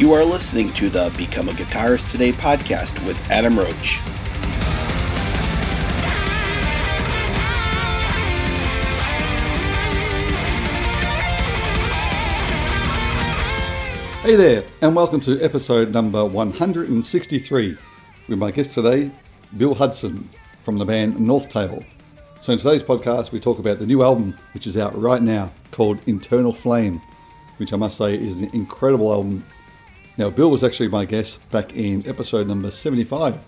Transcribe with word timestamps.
You 0.00 0.14
are 0.14 0.24
listening 0.24 0.72
to 0.72 0.88
the 0.88 1.12
Become 1.18 1.50
a 1.50 1.52
Guitarist 1.52 2.10
Today 2.10 2.32
podcast 2.32 3.06
with 3.06 3.20
Adam 3.30 3.58
Roach. 3.58 3.98
Hey 14.22 14.36
there, 14.36 14.64
and 14.80 14.96
welcome 14.96 15.20
to 15.20 15.38
episode 15.42 15.92
number 15.92 16.24
163 16.24 17.76
with 18.26 18.38
my 18.38 18.50
guest 18.50 18.72
today, 18.72 19.10
Bill 19.58 19.74
Hudson 19.74 20.26
from 20.62 20.78
the 20.78 20.86
band 20.86 21.16
Northtale. 21.16 21.84
So, 22.40 22.54
in 22.54 22.58
today's 22.58 22.82
podcast, 22.82 23.32
we 23.32 23.38
talk 23.38 23.58
about 23.58 23.78
the 23.78 23.86
new 23.86 24.02
album 24.02 24.32
which 24.54 24.66
is 24.66 24.78
out 24.78 24.98
right 24.98 25.20
now 25.20 25.52
called 25.72 25.98
Eternal 26.08 26.54
Flame, 26.54 27.02
which 27.58 27.74
I 27.74 27.76
must 27.76 27.98
say 27.98 28.14
is 28.14 28.34
an 28.36 28.48
incredible 28.54 29.12
album. 29.12 29.44
Now, 30.18 30.28
Bill 30.28 30.50
was 30.50 30.64
actually 30.64 30.88
my 30.88 31.04
guest 31.04 31.38
back 31.50 31.74
in 31.74 32.06
episode 32.06 32.46
number 32.46 32.70
75 32.70 33.38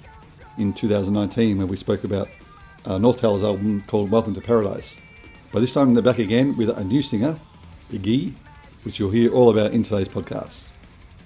in 0.58 0.72
2019 0.72 1.58
when 1.58 1.66
we 1.66 1.76
spoke 1.76 2.04
about 2.04 2.28
uh, 2.86 2.98
Northtale's 2.98 3.42
album 3.42 3.82
called 3.86 4.10
Welcome 4.10 4.34
to 4.34 4.40
Paradise. 4.40 4.96
But 5.50 5.60
this 5.60 5.72
time 5.72 5.92
they're 5.92 6.02
back 6.02 6.18
again 6.18 6.56
with 6.56 6.70
a 6.70 6.84
new 6.84 7.02
singer, 7.02 7.36
Biggie, 7.90 8.32
which 8.84 8.98
you'll 8.98 9.10
hear 9.10 9.30
all 9.32 9.50
about 9.50 9.72
in 9.72 9.82
today's 9.82 10.08
podcast. 10.08 10.68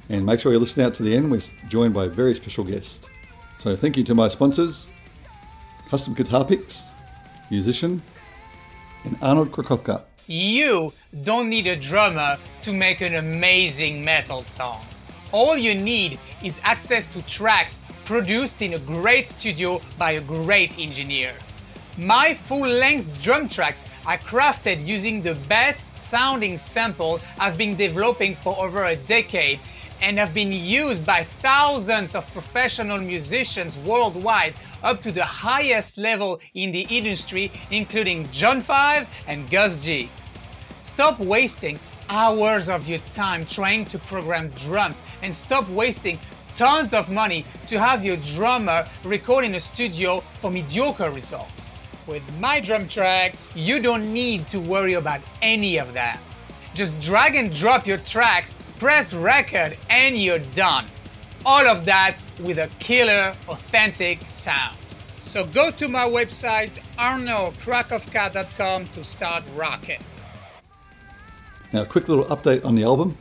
And 0.09 0.25
make 0.25 0.41
sure 0.41 0.53
you 0.53 0.59
listen 0.59 0.83
out 0.83 0.95
to 0.95 1.03
the 1.03 1.15
end. 1.15 1.31
We're 1.31 1.43
joined 1.69 1.95
by 1.95 2.07
a 2.07 2.09
very 2.09 2.35
special 2.35 2.65
guest. 2.65 3.09
So 3.61 3.77
thank 3.77 3.97
you 3.97 4.05
to 4.05 4.15
my 4.15 4.29
sponsors, 4.29 4.87
Custom 5.89 6.15
Guitar 6.15 6.45
Picks, 6.45 6.83
musician, 7.51 8.03
and 9.05 9.17
Arnaud 9.23 9.47
Krakowka. 9.47 10.03
You 10.27 10.93
don't 11.23 11.49
need 11.49 11.67
a 11.67 11.77
drummer 11.77 12.37
to 12.63 12.73
make 12.73 13.01
an 13.01 13.15
amazing 13.15 14.05
metal 14.05 14.43
song. 14.43 14.85
All 15.37 15.55
you 15.55 15.75
need 15.75 16.19
is 16.43 16.63
access 16.65 17.09
to 17.09 17.21
tracks 17.27 17.83
produced 18.07 18.63
in 18.63 18.73
a 18.73 18.79
great 18.79 19.29
studio 19.29 19.83
by 19.99 20.13
a 20.13 20.21
great 20.23 20.79
engineer. 20.79 21.35
My 21.99 22.33
full 22.33 22.67
length 22.67 23.23
drum 23.23 23.47
tracks 23.47 23.85
are 24.07 24.17
crafted 24.17 24.87
using 24.87 25.21
the 25.21 25.35
best 25.47 25.95
sounding 25.99 26.57
samples 26.57 27.29
I've 27.39 27.59
been 27.59 27.77
developing 27.77 28.37
for 28.37 28.57
over 28.59 28.87
a 28.87 28.97
decade 28.97 29.61
and 30.01 30.19
have 30.19 30.33
been 30.33 30.55
used 30.55 31.05
by 31.05 31.25
thousands 31.25 32.15
of 32.15 32.25
professional 32.33 32.97
musicians 32.97 33.77
worldwide 33.81 34.55
up 34.83 35.03
to 35.03 35.13
the 35.13 35.27
highest 35.27 35.99
level 35.99 36.41
in 36.55 36.73
the 36.73 36.87
industry, 36.89 37.53
including 37.71 38.27
John 38.33 38.63
5 38.63 39.07
and 39.27 39.51
Gus 39.51 39.77
G. 39.77 40.09
Stop 40.81 41.21
wasting 41.21 41.79
hours 42.09 42.69
of 42.69 42.89
your 42.89 42.99
time 43.11 43.45
trying 43.47 43.85
to 43.87 43.99
program 43.99 44.49
drums 44.51 45.01
and 45.23 45.35
stop 45.35 45.69
wasting 45.71 46.19
tons 46.55 46.95
of 46.95 47.11
money 47.11 47.45
to 47.67 47.79
have 47.79 48.05
your 48.05 48.17
drummer 48.19 48.87
record 49.05 49.45
in 49.45 49.55
a 49.55 49.61
studio 49.61 50.21
for 50.41 50.51
mediocre 50.51 51.11
results. 51.11 51.79
With 52.07 52.23
my 52.39 52.61
drum 52.61 52.89
tracks, 52.89 53.55
you 53.57 53.81
don't 53.81 54.13
need 54.13 54.49
to 54.49 54.61
worry 54.61 54.95
about 54.95 55.21
any 55.43 55.79
of 55.79 55.93
that. 55.93 56.21
Just 56.75 56.99
drag 57.01 57.35
and 57.35 57.53
drop 57.55 57.87
your 57.87 57.99
tracks, 57.99 58.57
press 58.79 59.13
record, 59.13 59.77
and 59.91 60.17
you're 60.17 60.39
done. 60.55 60.87
All 61.45 61.67
of 61.67 61.85
that 61.85 62.17
with 62.41 62.59
a 62.59 62.69
killer, 62.79 63.35
authentic 63.49 64.21
sound. 64.23 64.77
So 65.19 65.45
go 65.45 65.71
to 65.73 65.89
my 65.89 66.07
website, 66.07 66.79
arnaudkrakowka.com 66.97 68.87
to 68.87 69.05
start 69.05 69.43
rocking. 69.57 70.01
Now, 71.73 71.83
a 71.83 71.87
quick 71.87 72.09
little 72.09 72.25
update 72.27 72.65
on 72.65 72.75
the 72.75 72.85
album 72.85 73.17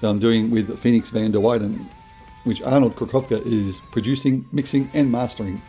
that 0.00 0.08
I'm 0.08 0.18
doing 0.18 0.50
with 0.50 0.78
Phoenix 0.78 1.10
Van 1.10 1.32
der 1.32 1.40
Weyden, 1.40 1.86
which 2.44 2.62
Arnaud 2.62 2.90
Krakowka 2.90 3.44
is 3.44 3.80
producing, 3.90 4.46
mixing, 4.52 4.90
and 4.94 5.10
mastering, 5.10 5.60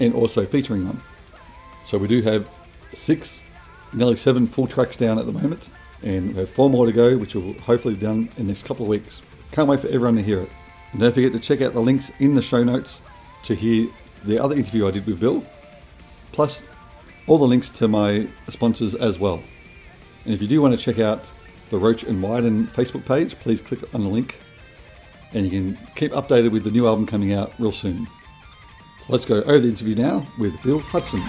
and 0.00 0.14
also 0.14 0.44
featuring 0.46 0.86
on. 0.86 1.00
So 1.86 1.98
we 1.98 2.08
do 2.08 2.22
have 2.22 2.48
six, 2.92 3.42
nearly 3.92 4.16
seven 4.16 4.46
full 4.46 4.66
tracks 4.66 4.96
down 4.96 5.18
at 5.18 5.26
the 5.26 5.32
moment, 5.32 5.68
and 6.02 6.28
we 6.28 6.40
have 6.40 6.50
four 6.50 6.70
more 6.70 6.86
to 6.86 6.92
go, 6.92 7.16
which 7.16 7.34
will 7.34 7.52
hopefully 7.54 7.94
be 7.94 8.00
done 8.00 8.28
in 8.36 8.46
the 8.46 8.52
next 8.52 8.64
couple 8.64 8.84
of 8.84 8.88
weeks. 8.88 9.22
Can't 9.52 9.68
wait 9.68 9.80
for 9.80 9.88
everyone 9.88 10.16
to 10.16 10.22
hear 10.22 10.40
it. 10.40 10.50
And 10.92 11.00
don't 11.00 11.14
forget 11.14 11.32
to 11.32 11.40
check 11.40 11.60
out 11.60 11.74
the 11.74 11.80
links 11.80 12.10
in 12.18 12.34
the 12.34 12.42
show 12.42 12.64
notes 12.64 13.00
to 13.44 13.54
hear 13.54 13.88
the 14.24 14.38
other 14.42 14.56
interview 14.56 14.86
I 14.88 14.90
did 14.90 15.06
with 15.06 15.20
Bill, 15.20 15.44
plus 16.32 16.62
all 17.26 17.38
the 17.38 17.46
links 17.46 17.70
to 17.70 17.88
my 17.88 18.26
sponsors 18.48 18.94
as 18.94 19.18
well. 19.18 19.42
And 20.24 20.34
if 20.34 20.42
you 20.42 20.48
do 20.48 20.60
want 20.62 20.78
to 20.78 20.80
check 20.80 20.98
out 20.98 21.30
the 21.70 21.78
Roach 21.78 22.02
and 22.02 22.22
Wyden 22.22 22.66
Facebook 22.68 23.04
page, 23.04 23.38
please 23.38 23.60
click 23.60 23.82
on 23.94 24.02
the 24.02 24.08
link 24.08 24.36
and 25.32 25.44
you 25.44 25.50
can 25.50 25.86
keep 25.94 26.12
updated 26.12 26.50
with 26.52 26.64
the 26.64 26.70
new 26.70 26.86
album 26.86 27.06
coming 27.06 27.32
out 27.32 27.52
real 27.58 27.72
soon. 27.72 28.06
So 29.00 29.06
let's 29.08 29.24
go 29.24 29.42
over 29.42 29.58
the 29.58 29.68
interview 29.68 29.94
now 29.94 30.26
with 30.38 30.60
Bill 30.62 30.80
Hudson. 30.80 31.20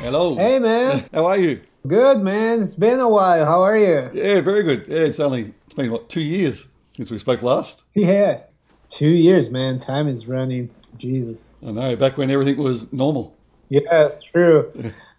Hello. 0.00 0.36
Hey, 0.36 0.58
man. 0.58 1.04
How 1.12 1.26
are 1.26 1.36
you? 1.36 1.60
Good, 1.86 2.22
man. 2.22 2.62
It's 2.62 2.74
been 2.74 3.00
a 3.00 3.08
while. 3.08 3.44
How 3.44 3.62
are 3.62 3.76
you? 3.76 4.10
Yeah, 4.14 4.40
very 4.40 4.62
good. 4.62 4.86
Yeah, 4.88 5.00
it's 5.00 5.20
only 5.20 5.52
it's 5.64 5.74
been 5.74 5.90
what 5.90 6.08
two 6.08 6.20
years 6.20 6.66
since 6.94 7.10
we 7.10 7.18
spoke 7.18 7.42
last. 7.42 7.82
Yeah. 7.94 8.40
Two 8.88 9.10
years, 9.10 9.50
man. 9.50 9.78
Time 9.78 10.08
is 10.08 10.26
running. 10.26 10.70
Jesus. 10.96 11.58
I 11.66 11.70
know. 11.70 11.96
Back 11.96 12.16
when 12.16 12.30
everything 12.30 12.56
was 12.56 12.92
normal. 12.92 13.36
Yeah, 13.68 14.06
it's 14.06 14.22
true. 14.22 14.72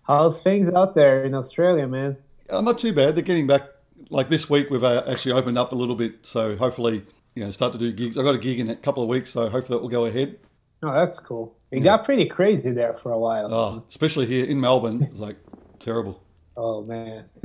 How's 0.04 0.42
things 0.42 0.72
out 0.74 0.96
there 0.96 1.24
in 1.24 1.36
Australia, 1.36 1.88
man? 1.88 2.18
Uh, 2.50 2.62
not 2.62 2.80
too 2.80 2.94
bad. 2.94 3.16
They're 3.16 3.24
getting 3.24 3.48
back. 3.48 3.64
Like 4.10 4.30
this 4.30 4.50
week, 4.50 4.70
we've 4.72 4.84
uh, 4.84 5.04
actually 5.08 5.34
opened 5.34 5.58
up 5.58 5.72
a 5.72 5.76
little 5.76 5.96
bit, 5.96 6.26
so 6.26 6.56
hopefully, 6.56 7.06
you 7.36 7.46
know, 7.46 7.52
start 7.52 7.74
to 7.74 7.80
do 7.80 7.92
gigs. 7.92 8.18
I've 8.18 8.24
got 8.24 8.34
a 8.34 8.40
gig 8.40 8.60
in 8.60 8.70
a 8.70 8.76
couple 8.76 9.04
of 9.04 9.10
weeks, 9.10 9.30
so 9.30 9.48
hopefully 9.50 9.78
that 9.78 9.82
will 9.84 9.90
go 9.90 10.06
ahead. 10.06 10.40
Oh, 10.82 10.94
that's 10.94 11.20
cool. 11.20 11.56
It 11.72 11.82
got 11.82 12.06
pretty 12.06 12.26
crazy 12.26 12.72
there 12.72 12.94
for 12.94 13.12
a 13.12 13.20
while. 13.20 13.54
Oh, 13.54 13.84
especially 13.88 14.26
here 14.26 14.46
in 14.46 14.60
Melbourne, 14.60 15.04
it's 15.04 15.20
like 15.20 15.36
terrible. 15.78 16.24
Oh 16.58 16.84
man. 16.84 17.26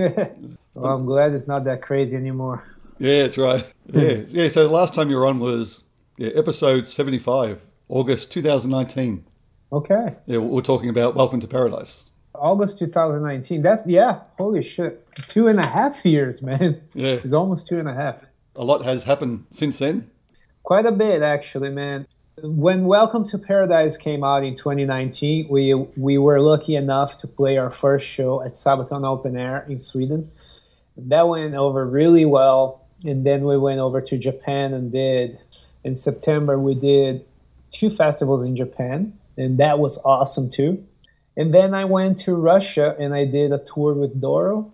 well, 0.74 0.92
I'm 0.92 1.04
glad 1.04 1.34
it's 1.34 1.46
not 1.46 1.64
that 1.64 1.82
crazy 1.82 2.16
anymore. 2.16 2.64
Yeah, 2.98 3.22
that's 3.22 3.38
right. 3.38 3.72
Yeah, 3.92 4.22
yeah. 4.28 4.48
So 4.48 4.66
the 4.66 4.72
last 4.72 4.94
time 4.94 5.10
you 5.10 5.16
were 5.16 5.26
on 5.26 5.40
was 5.40 5.84
yeah, 6.16 6.30
episode 6.34 6.86
seventy-five, 6.86 7.60
August 7.88 8.32
two 8.32 8.42
thousand 8.42 8.70
nineteen. 8.70 9.24
Okay. 9.72 10.14
Yeah, 10.26 10.38
we're 10.38 10.62
talking 10.62 10.88
about 10.88 11.14
Welcome 11.14 11.40
to 11.40 11.46
Paradise. 11.48 12.04
August 12.34 12.78
2019. 12.78 13.60
That's 13.62 13.86
yeah. 13.86 14.20
Holy 14.38 14.62
shit. 14.62 15.06
Two 15.28 15.46
and 15.48 15.58
a 15.60 15.66
half 15.66 16.04
years, 16.04 16.42
man. 16.42 16.80
Yeah, 16.94 17.14
It's 17.24 17.32
almost 17.32 17.68
two 17.68 17.78
and 17.78 17.88
a 17.88 17.94
half. 17.94 18.24
a 18.56 18.64
lot 18.64 18.84
has 18.84 19.04
happened 19.04 19.46
since 19.52 19.78
then. 19.78 20.10
Quite 20.64 20.86
a 20.86 20.92
bit, 20.92 21.22
actually, 21.22 21.70
man. 21.70 22.06
When 22.42 22.86
Welcome 22.86 23.24
to 23.26 23.38
Paradise 23.38 23.96
came 23.96 24.24
out 24.24 24.42
in 24.44 24.56
2019, 24.56 25.46
we 25.48 25.74
we 25.74 26.18
were 26.18 26.40
lucky 26.40 26.74
enough 26.76 27.16
to 27.18 27.28
play 27.28 27.56
our 27.58 27.70
first 27.70 28.06
show 28.06 28.42
at 28.42 28.52
Sabaton 28.52 29.04
Open 29.06 29.36
Air 29.36 29.64
in 29.68 29.78
Sweden. 29.78 30.30
That 30.96 31.28
went 31.28 31.54
over 31.54 31.86
really 31.86 32.24
well, 32.24 32.86
and 33.04 33.24
then 33.26 33.44
we 33.44 33.56
went 33.58 33.78
over 33.80 34.00
to 34.00 34.18
Japan 34.18 34.72
and 34.74 34.90
did. 34.92 35.38
In 35.84 35.94
September, 35.96 36.58
we 36.58 36.74
did 36.74 37.24
two 37.74 37.90
festivals 37.90 38.44
in 38.44 38.56
Japan, 38.56 39.18
and 39.36 39.58
that 39.58 39.78
was 39.78 39.98
awesome 40.04 40.50
too. 40.50 40.84
And 41.36 41.52
then 41.52 41.74
I 41.74 41.84
went 41.84 42.18
to 42.20 42.34
Russia 42.34 42.94
and 42.98 43.12
I 43.12 43.24
did 43.24 43.52
a 43.52 43.58
tour 43.58 43.92
with 43.94 44.20
Doro. 44.20 44.72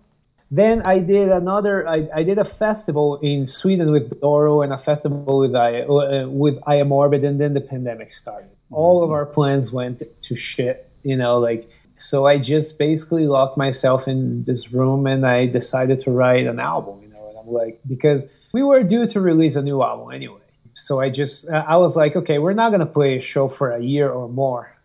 Then 0.51 0.81
I 0.85 0.99
did 0.99 1.29
another. 1.29 1.87
I, 1.87 2.09
I 2.13 2.23
did 2.23 2.37
a 2.37 2.45
festival 2.45 3.17
in 3.21 3.45
Sweden 3.45 3.91
with 3.91 4.19
Doro 4.19 4.61
and 4.61 4.73
a 4.73 4.77
festival 4.77 5.39
with 5.39 5.55
I 5.55 5.81
uh, 5.81 6.27
with 6.27 6.59
I 6.67 6.75
Am 6.75 6.89
Morbid, 6.89 7.23
and 7.23 7.39
then 7.39 7.53
the 7.53 7.61
pandemic 7.61 8.11
started. 8.11 8.49
All 8.69 9.01
of 9.01 9.11
our 9.11 9.25
plans 9.25 9.71
went 9.71 10.03
to 10.21 10.35
shit. 10.35 10.89
You 11.03 11.15
know, 11.15 11.39
like 11.39 11.69
so. 11.95 12.27
I 12.27 12.37
just 12.37 12.77
basically 12.77 13.27
locked 13.27 13.57
myself 13.57 14.09
in 14.09 14.43
this 14.43 14.73
room 14.73 15.07
and 15.07 15.25
I 15.25 15.45
decided 15.45 16.01
to 16.01 16.11
write 16.11 16.45
an 16.45 16.59
album. 16.59 17.01
You 17.01 17.07
know, 17.07 17.29
and 17.29 17.37
I'm 17.39 17.47
like 17.47 17.79
because 17.87 18.27
we 18.51 18.61
were 18.61 18.83
due 18.83 19.07
to 19.07 19.21
release 19.21 19.55
a 19.55 19.61
new 19.61 19.81
album 19.81 20.11
anyway. 20.11 20.40
So 20.73 20.99
I 20.99 21.09
just 21.09 21.51
I 21.51 21.77
was 21.77 21.95
like, 21.95 22.15
okay, 22.15 22.39
we're 22.39 22.53
not 22.53 22.71
gonna 22.71 22.85
play 22.85 23.17
a 23.17 23.21
show 23.21 23.47
for 23.47 23.71
a 23.71 23.81
year 23.81 24.09
or 24.09 24.29
more, 24.29 24.75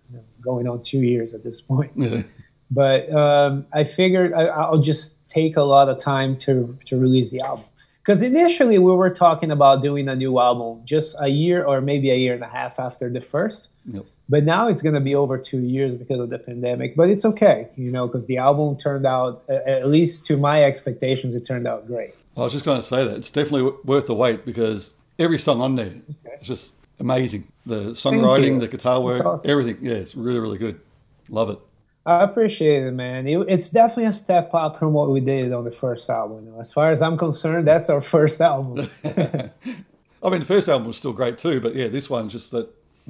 going 0.41 0.69
on 0.69 0.83
two 0.83 1.03
years 1.03 1.35
at 1.35 1.43
this 1.43 1.61
point 1.61 1.93
Yeah, 1.97 2.23
but 2.71 3.13
um, 3.13 3.67
I 3.73 3.85
figured 3.85 4.33
I, 4.33 4.47
I'll 4.47 4.81
just 4.81 5.29
take 5.29 5.57
a 5.57 5.63
lot 5.63 5.89
of 5.89 5.99
time 5.99 6.37
to 6.39 6.79
to 6.87 6.99
release 6.99 7.31
the 7.31 7.41
album. 7.41 7.65
Because 8.07 8.23
initially 8.23 8.79
we 8.79 8.93
were 8.93 9.11
talking 9.11 9.51
about 9.51 9.83
doing 9.83 10.09
a 10.09 10.15
new 10.15 10.39
album 10.39 10.83
just 10.85 11.17
a 11.21 11.27
year 11.27 11.65
or 11.65 11.81
maybe 11.81 12.11
a 12.11 12.15
year 12.15 12.35
and 12.35 12.43
a 12.45 12.49
half 12.49 12.79
after 12.79 13.11
the 13.11 13.21
first. 13.21 13.67
Yep. 13.85 14.07
But 14.29 14.45
now 14.45 14.69
it's 14.69 14.81
going 14.81 14.95
to 14.95 15.01
be 15.01 15.17
over 15.17 15.39
two 15.39 15.59
years 15.59 15.97
because 15.97 16.21
of 16.21 16.31
the 16.31 16.39
pandemic. 16.39 16.95
But 16.95 17.11
it's 17.11 17.25
okay, 17.25 17.69
you 17.75 17.91
know, 17.91 18.07
because 18.07 18.27
the 18.27 18.39
album 18.39 18.77
turned 18.77 19.07
out, 19.07 19.43
at 19.49 19.89
least 19.89 20.25
to 20.27 20.37
my 20.37 20.63
expectations, 20.63 21.35
it 21.35 21.47
turned 21.47 21.67
out 21.67 21.89
great. 21.89 22.15
I 22.37 22.43
was 22.43 22.53
just 22.53 22.65
going 22.65 22.81
to 22.81 22.87
say 22.87 23.05
that 23.05 23.17
it's 23.17 23.31
definitely 23.31 23.63
w- 23.63 23.79
worth 23.85 24.07
the 24.07 24.15
wait 24.15 24.45
because 24.45 24.95
every 25.19 25.39
song 25.39 25.61
on 25.61 25.77
there, 25.77 25.95
it's 26.25 26.49
just 26.49 26.75
amazing. 26.99 27.47
The 27.65 27.91
songwriting, 27.91 28.61
the 28.61 28.69
guitar 28.69 29.01
work, 29.01 29.25
awesome. 29.25 29.51
everything. 29.51 29.79
Yeah, 29.83 29.95
it's 29.95 30.15
really, 30.15 30.41
really 30.41 30.59
good. 30.59 30.81
Love 31.29 31.51
it. 31.51 31.59
I 32.05 32.23
appreciate 32.23 32.85
it, 32.85 32.93
man. 32.93 33.27
It, 33.27 33.37
it's 33.49 33.69
definitely 33.69 34.05
a 34.05 34.13
step 34.13 34.55
up 34.55 34.79
from 34.79 34.93
what 34.93 35.11
we 35.11 35.21
did 35.21 35.53
on 35.53 35.65
the 35.65 35.73
first 35.73 36.09
album. 36.09 36.55
As 36.59 36.73
far 36.73 36.89
as 36.89 37.03
I'm 37.03 37.17
concerned, 37.17 37.67
that's 37.67 37.91
our 37.91 38.01
first 38.17 38.41
album. 38.41 38.89
I 39.05 40.31
mean, 40.31 40.41
the 40.41 40.47
first 40.47 40.69
album 40.69 40.87
was 40.87 40.97
still 40.97 41.13
great 41.13 41.39
too, 41.39 41.61
but 41.61 41.75
yeah, 41.75 41.89
this 41.89 42.09
one 42.09 42.29
just 42.29 42.53
that, 42.53 42.69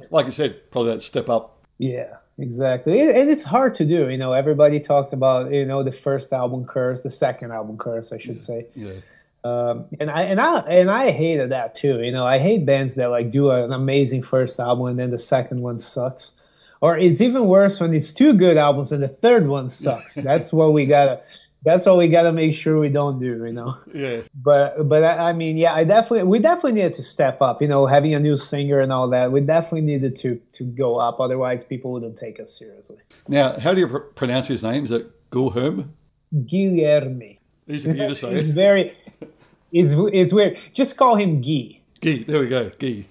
like 0.09 0.25
you 0.25 0.31
said, 0.31 0.71
probably 0.71 0.93
that 0.93 1.01
step 1.01 1.29
up. 1.29 1.63
Yeah, 1.77 2.17
exactly. 2.39 2.99
And 3.01 3.29
it's 3.29 3.43
hard 3.43 3.75
to 3.75 3.85
do. 3.85 4.09
You 4.09 4.17
know, 4.17 4.33
everybody 4.33 4.79
talks 4.79 5.13
about 5.13 5.53
you 5.53 5.65
know 5.65 5.83
the 5.83 5.91
first 5.91 6.33
album 6.33 6.65
curse, 6.65 7.03
the 7.03 7.11
second 7.11 7.51
album 7.51 7.77
curse, 7.77 8.11
I 8.11 8.17
should 8.17 8.37
yeah. 8.37 8.41
say. 8.41 8.65
Yeah. 8.75 8.91
Um, 9.47 9.85
and 9.99 10.09
I 10.09 10.21
and 10.23 10.41
I 10.41 10.59
and 10.59 10.91
I 10.91 11.11
hated 11.11 11.51
that 11.51 11.75
too. 11.75 12.01
You 12.01 12.11
know, 12.11 12.25
I 12.25 12.37
hate 12.39 12.65
bands 12.65 12.95
that 12.95 13.07
like 13.09 13.31
do 13.31 13.51
an 13.51 13.71
amazing 13.71 14.23
first 14.23 14.59
album 14.59 14.87
and 14.87 14.99
then 14.99 15.09
the 15.09 15.19
second 15.19 15.61
one 15.61 15.79
sucks. 15.79 16.33
Or 16.81 16.97
it's 16.97 17.21
even 17.21 17.45
worse 17.47 17.79
when 17.79 17.93
it's 17.93 18.13
two 18.13 18.33
good 18.33 18.57
albums 18.57 18.91
and 18.91 19.01
the 19.01 19.07
third 19.07 19.47
one 19.47 19.69
sucks. 19.69 20.13
that's 20.29 20.51
what 20.51 20.73
we 20.73 20.85
gotta. 20.85 21.21
That's 21.63 21.85
what 21.85 21.97
we 21.97 22.07
gotta 22.07 22.31
make 22.31 22.53
sure 22.53 22.79
we 22.79 22.89
don't 22.89 23.19
do. 23.19 23.43
You 23.45 23.53
know. 23.53 23.77
Yeah. 23.93 24.21
But 24.33 24.87
but 24.87 25.03
I, 25.03 25.29
I 25.29 25.33
mean, 25.33 25.57
yeah, 25.57 25.73
I 25.73 25.83
definitely 25.85 26.23
we 26.23 26.39
definitely 26.39 26.73
needed 26.73 26.93
to 26.95 27.03
step 27.03 27.41
up. 27.41 27.61
You 27.61 27.67
know, 27.67 27.85
having 27.87 28.13
a 28.13 28.19
new 28.19 28.37
singer 28.37 28.79
and 28.79 28.91
all 28.93 29.07
that, 29.09 29.31
we 29.31 29.41
definitely 29.41 29.81
needed 29.81 30.15
to 30.17 30.39
to 30.53 30.63
go 30.65 30.97
up. 30.97 31.19
Otherwise, 31.19 31.63
people 31.63 31.91
wouldn't 31.93 32.17
take 32.17 32.39
us 32.39 32.57
seriously. 32.57 32.97
Now, 33.27 33.59
how 33.59 33.73
do 33.73 33.81
you 33.81 33.87
pr- 33.87 33.97
pronounce 34.15 34.47
his 34.47 34.61
name? 34.63 34.83
Is 34.85 34.91
it 34.91 35.29
Gulherm? 35.31 35.89
Guilherme. 36.33 37.39
Easy 37.67 37.89
for 37.89 37.95
you 37.97 38.07
to 38.09 38.15
say. 38.23 38.35
it's 38.35 38.49
very. 38.49 38.95
It's 39.71 39.93
it's 40.13 40.33
weird. 40.33 40.57
Just 40.73 40.97
call 40.97 41.15
him 41.15 41.41
Gee. 41.41 41.81
Guy. 42.01 42.23
There 42.27 42.39
we 42.39 42.47
go. 42.47 42.71
Gee. 42.79 43.07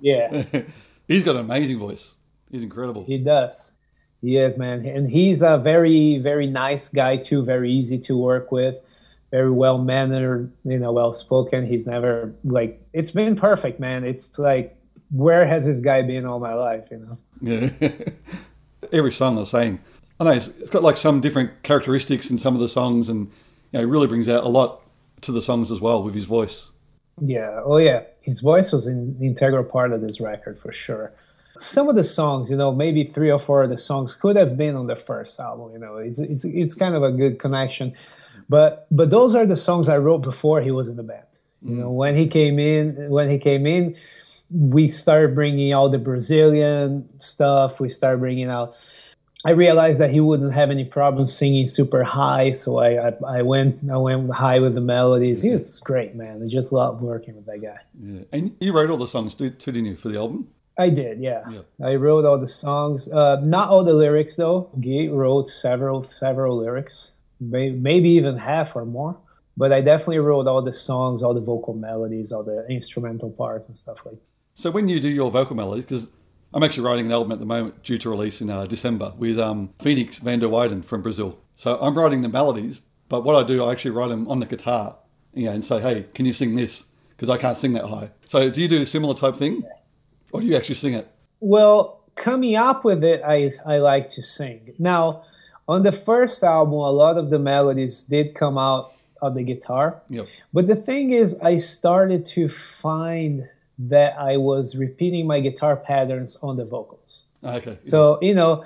Yeah. 0.00 0.44
He's 1.08 1.22
got 1.22 1.36
an 1.36 1.42
amazing 1.42 1.78
voice. 1.78 2.16
He's 2.50 2.62
incredible. 2.62 3.04
He 3.04 3.18
does. 3.18 3.72
He 4.20 4.38
is, 4.38 4.56
man. 4.56 4.86
And 4.86 5.10
he's 5.10 5.42
a 5.42 5.58
very, 5.58 6.18
very 6.18 6.46
nice 6.46 6.88
guy, 6.88 7.18
too. 7.18 7.44
Very 7.44 7.70
easy 7.70 7.98
to 7.98 8.16
work 8.16 8.50
with. 8.50 8.76
Very 9.30 9.50
well 9.50 9.76
mannered, 9.76 10.50
you 10.64 10.78
know, 10.78 10.92
well 10.92 11.12
spoken. 11.12 11.66
He's 11.66 11.86
never, 11.86 12.32
like, 12.44 12.80
it's 12.92 13.10
been 13.10 13.36
perfect, 13.36 13.80
man. 13.80 14.04
It's 14.04 14.38
like, 14.38 14.78
where 15.10 15.46
has 15.46 15.66
this 15.66 15.80
guy 15.80 16.02
been 16.02 16.24
all 16.24 16.38
my 16.38 16.54
life, 16.54 16.86
you 16.90 16.98
know? 16.98 17.18
Yeah. 17.42 17.90
Every 18.92 19.12
song 19.12 19.34
the 19.34 19.44
same. 19.44 19.80
I 20.18 20.24
know 20.24 20.30
it's 20.30 20.48
got 20.70 20.82
like 20.82 20.96
some 20.96 21.20
different 21.20 21.62
characteristics 21.62 22.30
in 22.30 22.38
some 22.38 22.54
of 22.54 22.60
the 22.60 22.68
songs 22.68 23.08
and, 23.08 23.26
you 23.72 23.78
know, 23.78 23.80
it 23.80 23.86
really 23.86 24.06
brings 24.06 24.28
out 24.28 24.44
a 24.44 24.48
lot 24.48 24.80
to 25.24 25.32
the 25.32 25.42
songs 25.42 25.70
as 25.70 25.80
well 25.80 26.02
with 26.02 26.14
his 26.14 26.24
voice. 26.24 26.70
Yeah. 27.20 27.60
Oh, 27.64 27.76
yeah. 27.76 28.02
His 28.20 28.40
voice 28.40 28.72
was 28.72 28.86
an 28.86 29.16
integral 29.20 29.64
part 29.64 29.92
of 29.92 30.00
this 30.00 30.20
record 30.20 30.58
for 30.58 30.72
sure 30.72 31.12
some 31.58 31.88
of 31.88 31.96
the 31.96 32.04
songs, 32.04 32.50
you 32.50 32.56
know, 32.56 32.72
maybe 32.72 33.04
three 33.04 33.30
or 33.30 33.38
four 33.38 33.62
of 33.62 33.70
the 33.70 33.78
songs 33.78 34.14
could 34.14 34.36
have 34.36 34.56
been 34.56 34.74
on 34.74 34.86
the 34.86 34.96
first 34.96 35.38
album. 35.38 35.72
You 35.72 35.78
know, 35.78 35.96
it's 35.96 36.18
it's 36.18 36.44
it's 36.44 36.74
kind 36.74 36.94
of 36.94 37.02
a 37.02 37.12
good 37.12 37.38
connection, 37.38 37.92
but 38.48 38.86
but 38.90 39.10
those 39.10 39.34
are 39.34 39.46
the 39.46 39.56
songs 39.56 39.88
I 39.88 39.98
wrote 39.98 40.22
before 40.22 40.60
he 40.60 40.70
was 40.70 40.88
in 40.88 40.96
the 40.96 41.02
band. 41.02 41.26
You 41.62 41.76
know, 41.76 41.90
mm. 41.90 41.94
when 41.94 42.16
he 42.16 42.26
came 42.26 42.58
in, 42.58 43.08
when 43.08 43.30
he 43.30 43.38
came 43.38 43.66
in, 43.66 43.96
we 44.50 44.88
started 44.88 45.34
bringing 45.34 45.72
all 45.72 45.88
the 45.88 45.98
Brazilian 45.98 47.08
stuff. 47.18 47.80
We 47.80 47.88
started 47.88 48.18
bringing 48.18 48.48
out. 48.48 48.78
I 49.46 49.50
realized 49.50 50.00
that 50.00 50.10
he 50.10 50.20
wouldn't 50.20 50.54
have 50.54 50.70
any 50.70 50.84
problem 50.84 51.26
singing 51.26 51.66
super 51.66 52.02
high, 52.02 52.50
so 52.50 52.78
I, 52.78 53.08
I, 53.08 53.12
I 53.26 53.42
went 53.42 53.90
I 53.90 53.98
went 53.98 54.32
high 54.32 54.58
with 54.58 54.74
the 54.74 54.80
melodies. 54.80 55.42
He 55.42 55.50
was 55.50 55.78
great, 55.80 56.14
man. 56.14 56.42
I 56.42 56.48
just 56.48 56.72
love 56.72 57.02
working 57.02 57.36
with 57.36 57.44
that 57.46 57.60
guy. 57.60 57.78
Yeah, 58.02 58.22
and 58.32 58.56
you 58.60 58.72
wrote 58.72 58.90
all 58.90 58.96
the 58.96 59.06
songs 59.06 59.34
too, 59.34 59.50
didn't 59.50 59.84
you, 59.84 59.96
for 59.96 60.08
the 60.08 60.16
album? 60.16 60.48
I 60.76 60.90
did, 60.90 61.20
yeah. 61.20 61.44
Yeah. 61.48 61.60
I 61.86 61.94
wrote 61.96 62.24
all 62.24 62.38
the 62.38 62.48
songs. 62.48 63.06
Uh, 63.08 63.40
not 63.42 63.68
all 63.68 63.84
the 63.84 63.92
lyrics 63.92 64.36
though. 64.36 64.70
Guy 64.80 65.08
wrote 65.08 65.48
several 65.48 66.02
several 66.02 66.56
lyrics, 66.56 67.12
maybe 67.38 68.08
even 68.08 68.38
half 68.38 68.74
or 68.74 68.86
more. 68.86 69.18
But 69.56 69.72
I 69.72 69.82
definitely 69.82 70.18
wrote 70.18 70.48
all 70.48 70.62
the 70.62 70.72
songs, 70.72 71.22
all 71.22 71.34
the 71.34 71.40
vocal 71.40 71.74
melodies, 71.74 72.32
all 72.32 72.42
the 72.42 72.66
instrumental 72.68 73.30
parts 73.30 73.68
and 73.68 73.76
stuff 73.76 74.04
like. 74.04 74.16
So 74.54 74.70
when 74.70 74.88
you 74.88 75.00
do 75.00 75.08
your 75.08 75.30
vocal 75.30 75.54
melodies, 75.54 75.84
because 75.84 76.08
I'm 76.54 76.62
actually 76.62 76.84
writing 76.84 77.06
an 77.06 77.12
album 77.12 77.32
at 77.32 77.40
the 77.40 77.46
moment 77.46 77.82
due 77.82 77.98
to 77.98 78.08
release 78.08 78.40
in 78.40 78.48
uh, 78.48 78.66
December 78.66 79.12
with 79.18 79.40
um, 79.40 79.70
Phoenix 79.80 80.18
van 80.18 80.38
der 80.38 80.46
Weyden 80.46 80.82
from 80.82 81.02
Brazil. 81.02 81.36
So 81.56 81.76
I'm 81.80 81.98
writing 81.98 82.22
the 82.22 82.28
melodies, 82.28 82.82
but 83.08 83.24
what 83.24 83.34
I 83.34 83.44
do, 83.46 83.64
I 83.64 83.72
actually 83.72 83.90
write 83.90 84.08
them 84.08 84.28
on 84.28 84.38
the 84.38 84.46
guitar, 84.46 84.96
you 85.34 85.46
know, 85.46 85.50
and 85.50 85.64
say, 85.64 85.80
hey, 85.80 86.06
can 86.14 86.26
you 86.26 86.32
sing 86.32 86.54
this? 86.54 86.84
Because 87.10 87.28
I 87.28 87.38
can't 87.38 87.58
sing 87.58 87.72
that 87.72 87.86
high. 87.86 88.10
So 88.28 88.50
do 88.50 88.62
you 88.62 88.68
do 88.68 88.80
a 88.80 88.86
similar 88.86 89.14
type 89.14 89.34
thing? 89.34 89.64
Or 90.30 90.40
do 90.40 90.46
you 90.46 90.54
actually 90.54 90.76
sing 90.76 90.94
it? 90.94 91.08
Well, 91.40 92.04
coming 92.14 92.54
up 92.54 92.84
with 92.84 93.02
it, 93.02 93.20
I 93.26 93.50
I 93.66 93.78
like 93.78 94.08
to 94.10 94.22
sing. 94.22 94.74
Now, 94.78 95.24
on 95.66 95.82
the 95.82 95.92
first 95.92 96.44
album, 96.44 96.74
a 96.74 96.92
lot 96.92 97.16
of 97.16 97.30
the 97.30 97.40
melodies 97.40 98.04
did 98.04 98.36
come 98.36 98.58
out 98.58 98.92
of 99.20 99.34
the 99.34 99.42
guitar. 99.42 100.02
Yep. 100.08 100.28
But 100.52 100.68
the 100.68 100.76
thing 100.76 101.10
is, 101.10 101.36
I 101.40 101.58
started 101.58 102.26
to 102.26 102.48
find 102.48 103.48
that 103.78 104.18
I 104.18 104.36
was 104.36 104.76
repeating 104.76 105.26
my 105.26 105.40
guitar 105.40 105.76
patterns 105.76 106.36
on 106.42 106.56
the 106.56 106.64
vocals. 106.64 107.24
Okay. 107.42 107.78
So, 107.82 108.18
you 108.22 108.34
know, 108.34 108.64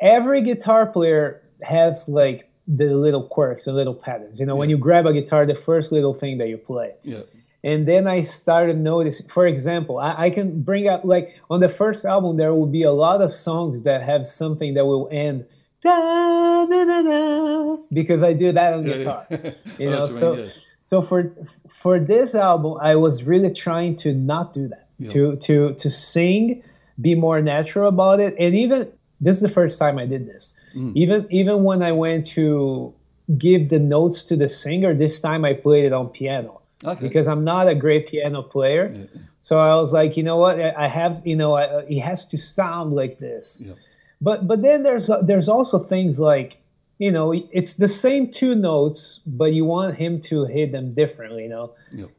every 0.00 0.42
guitar 0.42 0.86
player 0.86 1.42
has 1.62 2.08
like 2.08 2.50
the 2.66 2.94
little 2.94 3.26
quirks, 3.26 3.66
and 3.66 3.76
little 3.76 3.94
patterns. 3.94 4.38
You 4.38 4.46
know, 4.46 4.56
when 4.56 4.70
you 4.70 4.78
grab 4.78 5.06
a 5.06 5.12
guitar, 5.12 5.46
the 5.46 5.54
first 5.54 5.90
little 5.90 6.14
thing 6.14 6.38
that 6.38 6.48
you 6.48 6.58
play. 6.58 6.94
Yeah. 7.02 7.22
And 7.64 7.86
then 7.86 8.08
I 8.08 8.24
started 8.24 8.78
noticing, 8.78 9.28
for 9.28 9.46
example, 9.46 9.98
I, 9.98 10.24
I 10.24 10.30
can 10.30 10.62
bring 10.62 10.88
up 10.88 11.04
like 11.04 11.38
on 11.48 11.60
the 11.60 11.68
first 11.68 12.04
album, 12.04 12.36
there 12.36 12.52
will 12.52 12.66
be 12.66 12.82
a 12.82 12.92
lot 12.92 13.20
of 13.20 13.30
songs 13.30 13.82
that 13.82 14.02
have 14.02 14.26
something 14.26 14.74
that 14.74 14.84
will 14.84 15.08
end 15.12 15.46
da, 15.80 16.66
da, 16.66 16.84
da, 16.84 17.02
da, 17.02 17.76
because 17.92 18.22
I 18.22 18.32
do 18.32 18.52
that 18.52 18.72
on 18.72 18.86
Yeah, 18.86 18.96
guitar. 18.96 19.26
yeah. 19.30 19.52
You 19.78 19.90
know, 19.90 20.06
so 20.06 20.34
mean, 20.34 20.44
yeah. 20.44 20.50
So 20.92 21.00
for 21.00 21.32
for 21.68 21.98
this 21.98 22.34
album, 22.34 22.76
I 22.82 22.96
was 22.96 23.24
really 23.24 23.50
trying 23.50 23.96
to 24.04 24.12
not 24.12 24.52
do 24.52 24.68
that, 24.68 24.88
to 25.08 25.36
to 25.36 25.72
to 25.72 25.90
sing, 25.90 26.62
be 27.00 27.14
more 27.14 27.40
natural 27.40 27.88
about 27.88 28.20
it, 28.20 28.34
and 28.38 28.54
even 28.54 28.92
this 29.18 29.36
is 29.36 29.42
the 29.42 29.48
first 29.48 29.78
time 29.78 29.96
I 29.96 30.04
did 30.04 30.26
this. 30.26 30.52
Mm. 30.76 30.92
Even 30.94 31.26
even 31.30 31.64
when 31.64 31.80
I 31.82 31.92
went 31.92 32.26
to 32.36 32.92
give 33.38 33.70
the 33.70 33.78
notes 33.78 34.22
to 34.24 34.36
the 34.36 34.50
singer, 34.50 34.92
this 34.92 35.18
time 35.18 35.46
I 35.46 35.54
played 35.54 35.86
it 35.86 35.94
on 35.94 36.08
piano 36.08 36.60
Okay. 36.84 37.00
because 37.00 37.26
I'm 37.26 37.40
not 37.40 37.68
a 37.68 37.74
great 37.74 38.08
piano 38.08 38.42
player. 38.42 39.08
So 39.40 39.58
I 39.58 39.76
was 39.76 39.94
like, 39.94 40.18
you 40.18 40.24
know 40.28 40.36
what? 40.36 40.60
I 40.60 40.74
I 40.76 40.88
have, 40.88 41.22
you 41.24 41.36
know, 41.36 41.54
I, 41.54 41.64
it 41.88 42.00
has 42.00 42.26
to 42.26 42.36
sound 42.36 42.92
like 42.92 43.18
this. 43.18 43.62
Yeah. 43.64 43.74
But 44.20 44.46
but 44.46 44.60
then 44.60 44.82
there's 44.82 45.08
there's 45.24 45.48
also 45.48 45.78
things 45.78 46.20
like, 46.20 46.61
you 47.02 47.10
know, 47.10 47.32
it's 47.50 47.74
the 47.74 47.88
same 47.88 48.30
two 48.30 48.54
notes, 48.54 49.20
but 49.26 49.52
you 49.52 49.64
want 49.64 49.96
him 49.96 50.20
to 50.30 50.44
hit 50.44 50.70
them 50.70 50.94
differently, 50.94 51.42
you 51.42 51.48
know. 51.48 51.74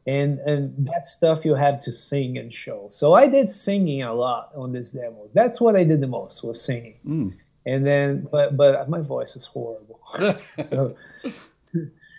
And 0.06 0.38
and 0.40 0.86
that 0.88 1.06
stuff 1.06 1.42
you 1.46 1.54
have 1.54 1.80
to 1.86 1.90
sing 1.90 2.36
and 2.36 2.52
show. 2.52 2.88
So 2.90 3.14
I 3.14 3.26
did 3.26 3.50
singing 3.50 4.02
a 4.02 4.12
lot 4.12 4.50
on 4.54 4.72
this 4.74 4.90
demos. 4.92 5.30
That's 5.32 5.58
what 5.58 5.74
I 5.74 5.84
did 5.84 6.02
the 6.02 6.06
most 6.06 6.44
was 6.44 6.60
singing. 6.62 6.96
Mm. 7.06 7.32
And 7.64 7.86
then 7.86 8.28
but 8.30 8.58
but 8.58 8.90
my 8.90 9.00
voice 9.00 9.36
is 9.36 9.46
horrible. 9.46 10.00
so 10.70 10.94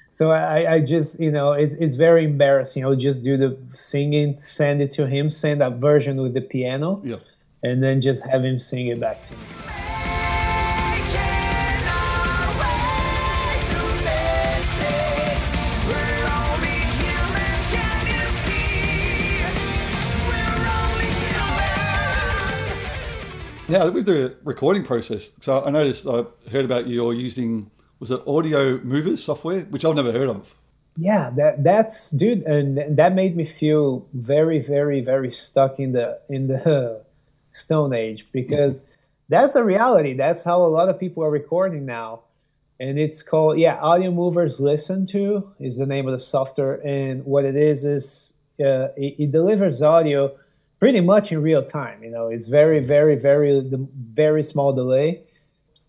so 0.09 0.31
I, 0.31 0.75
I 0.75 0.79
just 0.79 1.19
you 1.19 1.31
know 1.31 1.51
it's, 1.51 1.75
it's 1.83 1.95
very 1.95 2.23
embarrassing 2.25 2.83
i'll 2.85 2.95
just 2.95 3.21
do 3.23 3.35
the 3.37 3.57
singing 3.73 4.37
send 4.39 4.81
it 4.81 4.91
to 4.93 5.05
him 5.07 5.29
send 5.29 5.61
a 5.61 5.69
version 5.69 6.15
with 6.23 6.33
the 6.33 6.41
piano 6.41 7.01
Yeah. 7.03 7.17
and 7.61 7.83
then 7.83 8.01
just 8.01 8.25
have 8.25 8.43
him 8.43 8.57
sing 8.57 8.87
it 8.87 8.99
back 8.99 9.23
to 9.25 9.33
me 9.33 9.84
Now, 23.67 23.89
with 23.89 24.05
the 24.05 24.35
recording 24.43 24.83
process, 24.83 25.31
so 25.41 25.63
I 25.65 25.71
noticed 25.71 26.05
I 26.05 26.25
heard 26.51 26.65
about 26.65 26.85
you 26.85 27.01
all 27.01 27.13
using 27.13 27.71
was 27.99 28.11
it 28.11 28.21
Audio 28.27 28.77
Movers 28.79 29.23
software, 29.23 29.61
which 29.61 29.83
I've 29.83 29.95
never 29.95 30.11
heard 30.11 30.29
of. 30.29 30.53
yeah 30.97 31.31
that 31.35 31.63
that's 31.63 32.09
dude 32.11 32.43
and 32.43 32.97
that 32.97 33.13
made 33.13 33.35
me 33.35 33.43
feel 33.43 34.07
very 34.13 34.59
very 34.59 35.01
very 35.01 35.29
stuck 35.29 35.77
in 35.77 35.91
the 35.91 36.19
in 36.29 36.47
the 36.47 37.03
stone 37.51 37.93
age 37.93 38.31
because 38.31 38.85
that's 39.29 39.55
a 39.55 39.63
reality. 39.63 40.13
That's 40.13 40.43
how 40.43 40.57
a 40.61 40.71
lot 40.77 40.87
of 40.87 40.99
people 40.99 41.23
are 41.23 41.31
recording 41.31 41.85
now. 41.85 42.21
And 42.79 42.99
it's 42.99 43.23
called 43.23 43.57
yeah 43.57 43.79
audio 43.81 44.11
movers 44.11 44.59
listen 44.59 45.07
to 45.07 45.51
is 45.59 45.77
the 45.77 45.87
name 45.87 46.05
of 46.07 46.11
the 46.11 46.19
software. 46.19 46.75
And 46.85 47.25
what 47.25 47.45
it 47.45 47.55
is 47.55 47.83
is 47.83 48.33
uh, 48.59 48.89
it, 48.95 49.15
it 49.17 49.31
delivers 49.31 49.81
audio 49.81 50.37
pretty 50.79 51.01
much 51.01 51.31
in 51.31 51.41
real 51.41 51.63
time 51.63 52.03
you 52.03 52.09
know 52.09 52.27
it's 52.27 52.47
very 52.47 52.79
very 52.79 53.15
very 53.15 53.59
the 53.61 53.87
very 53.93 54.43
small 54.43 54.73
delay 54.73 55.21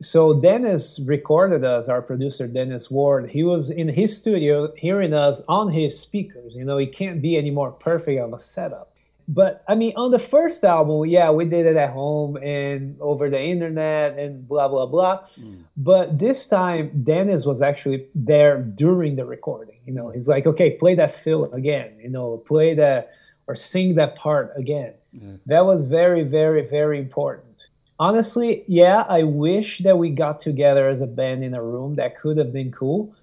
so 0.00 0.38
Dennis 0.38 1.00
recorded 1.04 1.64
us, 1.64 1.88
our 1.88 2.02
producer 2.02 2.46
Dennis 2.46 2.90
Ward. 2.90 3.30
He 3.30 3.42
was 3.42 3.70
in 3.70 3.88
his 3.88 4.16
studio 4.16 4.72
hearing 4.76 5.14
us 5.14 5.42
on 5.48 5.72
his 5.72 5.98
speakers. 5.98 6.54
You 6.54 6.64
know, 6.64 6.76
it 6.76 6.92
can't 6.92 7.22
be 7.22 7.38
any 7.38 7.50
more 7.50 7.72
perfect 7.72 8.20
of 8.20 8.32
a 8.32 8.38
setup. 8.38 8.92
but 9.28 9.64
I 9.66 9.74
mean, 9.74 9.92
on 9.96 10.10
the 10.12 10.18
first 10.18 10.62
album, 10.64 11.08
yeah, 11.08 11.30
we 11.30 11.46
did 11.46 11.66
it 11.66 11.76
at 11.76 11.90
home 11.90 12.36
and 12.36 12.96
over 13.00 13.28
the 13.30 13.42
internet 13.42 14.18
and 14.18 14.46
blah 14.46 14.68
blah 14.68 14.86
blah. 14.86 15.24
Mm. 15.40 15.64
But 15.76 16.18
this 16.18 16.46
time, 16.46 17.02
Dennis 17.02 17.44
was 17.46 17.62
actually 17.62 18.06
there 18.14 18.62
during 18.62 19.16
the 19.16 19.24
recording. 19.24 19.78
You 19.86 19.94
know, 19.94 20.10
he's 20.10 20.28
like, 20.28 20.46
okay, 20.46 20.72
play 20.76 20.94
that 20.96 21.10
fill 21.10 21.52
again. 21.52 21.98
You 22.02 22.10
know, 22.10 22.36
play 22.36 22.74
that 22.74 23.12
or 23.46 23.54
sing 23.54 23.94
that 23.94 24.16
part 24.16 24.52
again. 24.56 24.94
Yeah. 25.12 25.32
That 25.46 25.64
was 25.64 25.86
very, 25.86 26.24
very, 26.24 26.66
very 26.66 26.98
important. 26.98 27.66
Honestly, 27.98 28.64
yeah, 28.66 29.04
I 29.08 29.22
wish 29.22 29.78
that 29.78 29.96
we 29.98 30.10
got 30.10 30.40
together 30.40 30.86
as 30.86 31.00
a 31.00 31.06
band 31.06 31.42
in 31.44 31.54
a 31.54 31.62
room. 31.62 31.94
That 31.94 32.18
could 32.18 32.36
have 32.36 32.52
been 32.52 32.70
cool. 32.70 33.14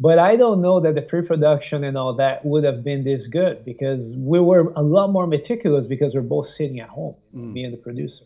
But 0.00 0.18
I 0.18 0.34
don't 0.34 0.62
know 0.62 0.80
that 0.80 0.96
the 0.96 1.02
pre-production 1.02 1.84
and 1.84 1.96
all 1.96 2.14
that 2.14 2.44
would 2.44 2.64
have 2.64 2.82
been 2.82 3.04
this 3.04 3.28
good 3.28 3.64
because 3.64 4.16
we 4.16 4.40
were 4.40 4.72
a 4.74 4.82
lot 4.82 5.10
more 5.10 5.28
meticulous 5.28 5.86
because 5.86 6.14
we're 6.14 6.22
both 6.22 6.46
sitting 6.46 6.80
at 6.80 6.88
home, 6.88 7.14
mm. 7.32 7.52
me 7.52 7.62
and 7.62 7.72
the 7.72 7.76
producer. 7.76 8.24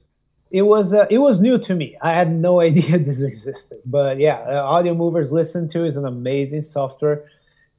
It 0.51 0.63
was 0.63 0.95
uh, 0.95 1.07
it 1.11 1.19
was 1.19 1.43
new 1.43 1.59
to 1.59 1.75
me. 1.75 1.99
I 2.01 2.13
had 2.13 2.33
no 2.33 2.61
idea 2.71 2.99
this 2.99 3.21
existed. 3.21 3.81
But 3.85 4.19
yeah, 4.19 4.39
uh, 4.49 4.63
Audio 4.63 4.95
Movers 4.95 5.33
Listen 5.33 5.69
to 5.71 5.85
is 5.85 5.97
an 5.99 6.07
amazing 6.07 6.63
software, 6.63 7.29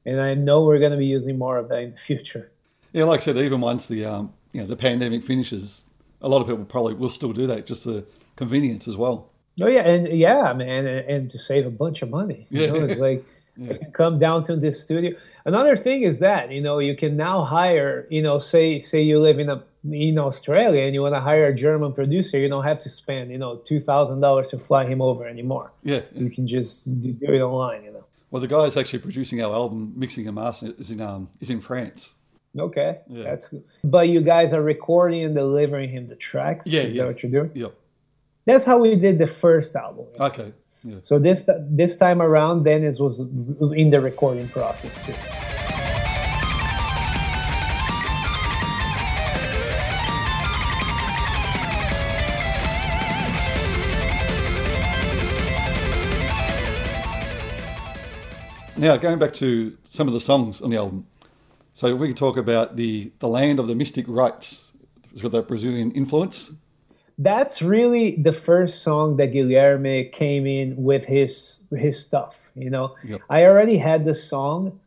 and 0.05 0.21
I 0.21 0.35
know 0.35 0.65
we're 0.65 0.79
going 0.79 0.91
to 0.91 0.97
be 0.97 1.05
using 1.05 1.37
more 1.39 1.57
of 1.57 1.69
that 1.69 1.79
in 1.79 1.89
the 1.89 1.97
future. 1.97 2.51
Yeah, 2.97 3.03
like 3.03 3.21
I 3.21 3.25
said, 3.25 3.37
even 3.37 3.61
once 3.61 3.87
the 3.87 4.05
um, 4.05 4.33
you 4.53 4.61
know 4.61 4.65
the 4.65 4.75
pandemic 4.75 5.23
finishes, 5.23 5.83
a 6.19 6.27
lot 6.27 6.41
of 6.41 6.47
people 6.47 6.65
probably 6.65 6.95
will 6.95 7.11
still 7.11 7.31
do 7.31 7.45
that, 7.45 7.67
just 7.67 7.83
the 7.83 8.07
convenience 8.35 8.87
as 8.87 8.97
well. 8.97 9.29
Oh 9.61 9.67
yeah, 9.67 9.87
and 9.87 10.07
yeah, 10.07 10.51
man, 10.53 10.87
and, 10.87 11.05
and 11.07 11.29
to 11.29 11.37
save 11.37 11.67
a 11.67 11.69
bunch 11.69 12.01
of 12.01 12.09
money. 12.09 12.47
You 12.49 12.61
yeah, 12.61 12.67
know, 12.71 12.85
it's 12.85 12.99
like 12.99 13.23
yeah. 13.57 13.73
come 13.93 14.17
down 14.17 14.41
to 14.45 14.55
this 14.55 14.81
studio. 14.81 15.15
Another 15.45 15.77
thing 15.77 16.01
is 16.01 16.17
that 16.19 16.51
you 16.51 16.59
know 16.59 16.79
you 16.79 16.95
can 16.95 17.15
now 17.15 17.43
hire. 17.43 18.07
You 18.09 18.23
know, 18.23 18.39
say 18.39 18.79
say 18.79 19.03
you 19.03 19.19
live 19.19 19.37
in 19.37 19.51
a 19.51 19.63
in 19.91 20.17
Australia 20.17 20.81
and 20.81 20.95
you 20.95 21.03
want 21.03 21.13
to 21.13 21.21
hire 21.21 21.45
a 21.45 21.53
German 21.53 21.93
producer, 21.93 22.39
you 22.39 22.49
don't 22.49 22.63
have 22.63 22.79
to 22.79 22.89
spend 22.89 23.29
you 23.29 23.37
know 23.37 23.57
two 23.57 23.79
thousand 23.79 24.21
dollars 24.21 24.49
to 24.49 24.57
fly 24.57 24.85
him 24.87 25.03
over 25.03 25.27
anymore. 25.27 25.71
Yeah, 25.83 26.01
you 26.15 26.31
can 26.31 26.47
just 26.47 26.99
do 26.99 27.15
it 27.21 27.41
online. 27.41 27.83
You 27.83 27.91
know. 27.91 28.05
Well, 28.31 28.41
the 28.41 28.47
guy 28.47 28.63
that's 28.63 28.75
actually 28.75 28.99
producing 28.99 29.39
our 29.43 29.53
album, 29.53 29.93
mixing 29.95 30.25
and 30.27 30.33
mastering, 30.33 30.73
is 30.79 30.89
in 30.89 30.99
um 30.99 31.29
is 31.39 31.51
in 31.51 31.61
France. 31.61 32.15
Okay, 32.59 32.99
yeah. 33.07 33.23
that's 33.23 33.49
good. 33.49 33.63
But 33.83 34.09
you 34.09 34.21
guys 34.21 34.53
are 34.53 34.61
recording 34.61 35.23
and 35.23 35.35
delivering 35.35 35.89
him 35.89 36.07
the 36.07 36.15
tracks. 36.15 36.67
Yeah, 36.67 36.81
is 36.81 36.95
yeah. 36.95 37.03
that 37.03 37.07
what 37.13 37.23
you're 37.23 37.31
doing? 37.31 37.51
Yep. 37.53 37.73
That's 38.45 38.65
how 38.65 38.77
we 38.79 38.95
did 38.95 39.19
the 39.19 39.27
first 39.27 39.75
album. 39.75 40.07
Okay. 40.19 40.53
Yeah. 40.83 40.97
So 41.01 41.19
this 41.19 41.43
this 41.69 41.97
time 41.97 42.21
around, 42.21 42.63
Dennis 42.63 42.99
was 42.99 43.19
in 43.19 43.89
the 43.89 43.99
recording 43.99 44.47
process 44.47 45.05
too. 45.05 45.13
Now, 58.79 58.95
going 58.95 59.17
back 59.17 59.33
to 59.33 59.75
some 59.89 60.07
of 60.07 60.13
the 60.13 60.21
songs 60.21 60.61
on 60.61 60.69
the 60.69 60.77
album, 60.77 61.07
so 61.77 61.95
we 61.95 62.07
can 62.07 62.15
talk 62.15 62.37
about 62.37 62.75
the 62.75 63.11
the 63.19 63.27
land 63.27 63.59
of 63.59 63.67
the 63.67 63.75
mystic 63.75 64.05
rites. 64.07 64.71
It's 65.11 65.21
got 65.21 65.31
that 65.33 65.47
Brazilian 65.47 65.91
influence. 65.91 66.51
That's 67.19 67.61
really 67.61 68.15
the 68.15 68.33
first 68.33 68.81
song 68.81 69.17
that 69.17 69.31
Guilherme 69.31 70.11
came 70.11 70.47
in 70.47 70.75
with 70.75 71.05
his 71.05 71.65
his 71.69 72.03
stuff. 72.03 72.51
You 72.55 72.71
know, 72.71 72.95
yep. 73.03 73.21
I 73.29 73.45
already 73.45 73.77
had 73.77 74.05
the 74.05 74.15
song, 74.15 74.79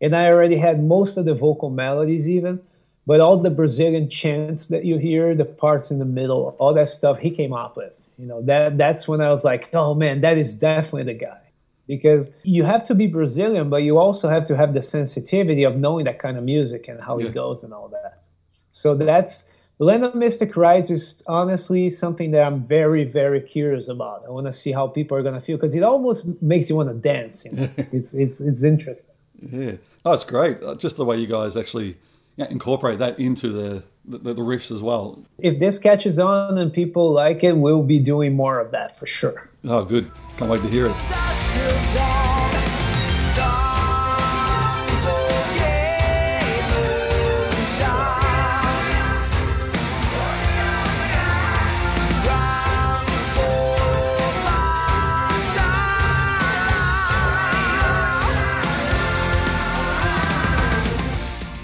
and 0.00 0.14
I 0.14 0.28
already 0.28 0.58
had 0.58 0.80
most 0.80 1.16
of 1.16 1.24
the 1.24 1.34
vocal 1.34 1.70
melodies 1.70 2.28
even, 2.28 2.60
but 3.04 3.18
all 3.18 3.38
the 3.38 3.50
Brazilian 3.50 4.08
chants 4.08 4.68
that 4.68 4.84
you 4.84 4.98
hear, 4.98 5.34
the 5.34 5.44
parts 5.44 5.90
in 5.90 5.98
the 5.98 6.04
middle, 6.20 6.54
all 6.60 6.72
that 6.74 6.88
stuff 6.88 7.18
he 7.18 7.32
came 7.32 7.52
up 7.52 7.76
with. 7.76 8.06
You 8.16 8.26
know, 8.26 8.42
that 8.42 8.78
that's 8.78 9.08
when 9.08 9.20
I 9.20 9.30
was 9.30 9.44
like, 9.44 9.70
oh 9.74 9.92
man, 9.92 10.20
that 10.20 10.38
is 10.38 10.54
definitely 10.54 11.12
the 11.12 11.14
guy 11.14 11.47
because 11.88 12.30
you 12.44 12.62
have 12.62 12.84
to 12.84 12.94
be 12.94 13.08
Brazilian, 13.08 13.70
but 13.70 13.82
you 13.82 13.98
also 13.98 14.28
have 14.28 14.44
to 14.44 14.56
have 14.56 14.74
the 14.74 14.82
sensitivity 14.82 15.64
of 15.64 15.76
knowing 15.76 16.04
that 16.04 16.18
kind 16.18 16.36
of 16.36 16.44
music 16.44 16.86
and 16.86 17.00
how 17.00 17.18
yeah. 17.18 17.28
it 17.28 17.34
goes 17.34 17.64
and 17.64 17.72
all 17.72 17.88
that. 17.88 18.22
So 18.70 18.94
that's 18.94 19.46
Land 19.80 20.04
of 20.04 20.14
Mystic 20.14 20.56
Rites 20.56 20.90
is 20.90 21.22
honestly 21.26 21.88
something 21.88 22.32
that 22.32 22.44
I'm 22.44 22.60
very, 22.60 23.04
very 23.04 23.40
curious 23.40 23.88
about. 23.88 24.24
I 24.26 24.30
want 24.30 24.46
to 24.46 24.52
see 24.52 24.72
how 24.72 24.86
people 24.86 25.16
are 25.16 25.22
gonna 25.22 25.40
feel 25.40 25.56
because 25.56 25.74
it 25.74 25.82
almost 25.82 26.42
makes 26.42 26.68
you 26.68 26.76
want 26.76 26.90
to 26.90 26.94
dance. 26.94 27.44
You 27.44 27.52
know? 27.52 27.68
it's 27.92 28.12
it's 28.12 28.40
it's 28.40 28.62
interesting. 28.62 29.14
Yeah, 29.40 29.76
oh, 30.04 30.12
it's 30.12 30.24
great. 30.24 30.62
Uh, 30.62 30.74
just 30.74 30.96
the 30.96 31.04
way 31.04 31.16
you 31.16 31.28
guys 31.28 31.56
actually 31.56 31.96
incorporate 32.36 32.98
that 32.98 33.18
into 33.18 33.48
the, 33.50 33.82
the, 34.04 34.34
the 34.34 34.42
riffs 34.42 34.70
as 34.70 34.80
well. 34.80 35.24
If 35.38 35.58
this 35.58 35.78
catches 35.78 36.18
on 36.18 36.58
and 36.58 36.72
people 36.72 37.10
like 37.10 37.42
it, 37.42 37.56
we'll 37.56 37.82
be 37.82 37.98
doing 37.98 38.34
more 38.34 38.58
of 38.58 38.72
that 38.72 38.98
for 38.98 39.06
sure. 39.06 39.48
Oh, 39.64 39.84
good! 39.84 40.10
Can't 40.36 40.50
wait 40.50 40.60
to 40.62 40.68
hear 40.68 40.86
it. 40.86 41.37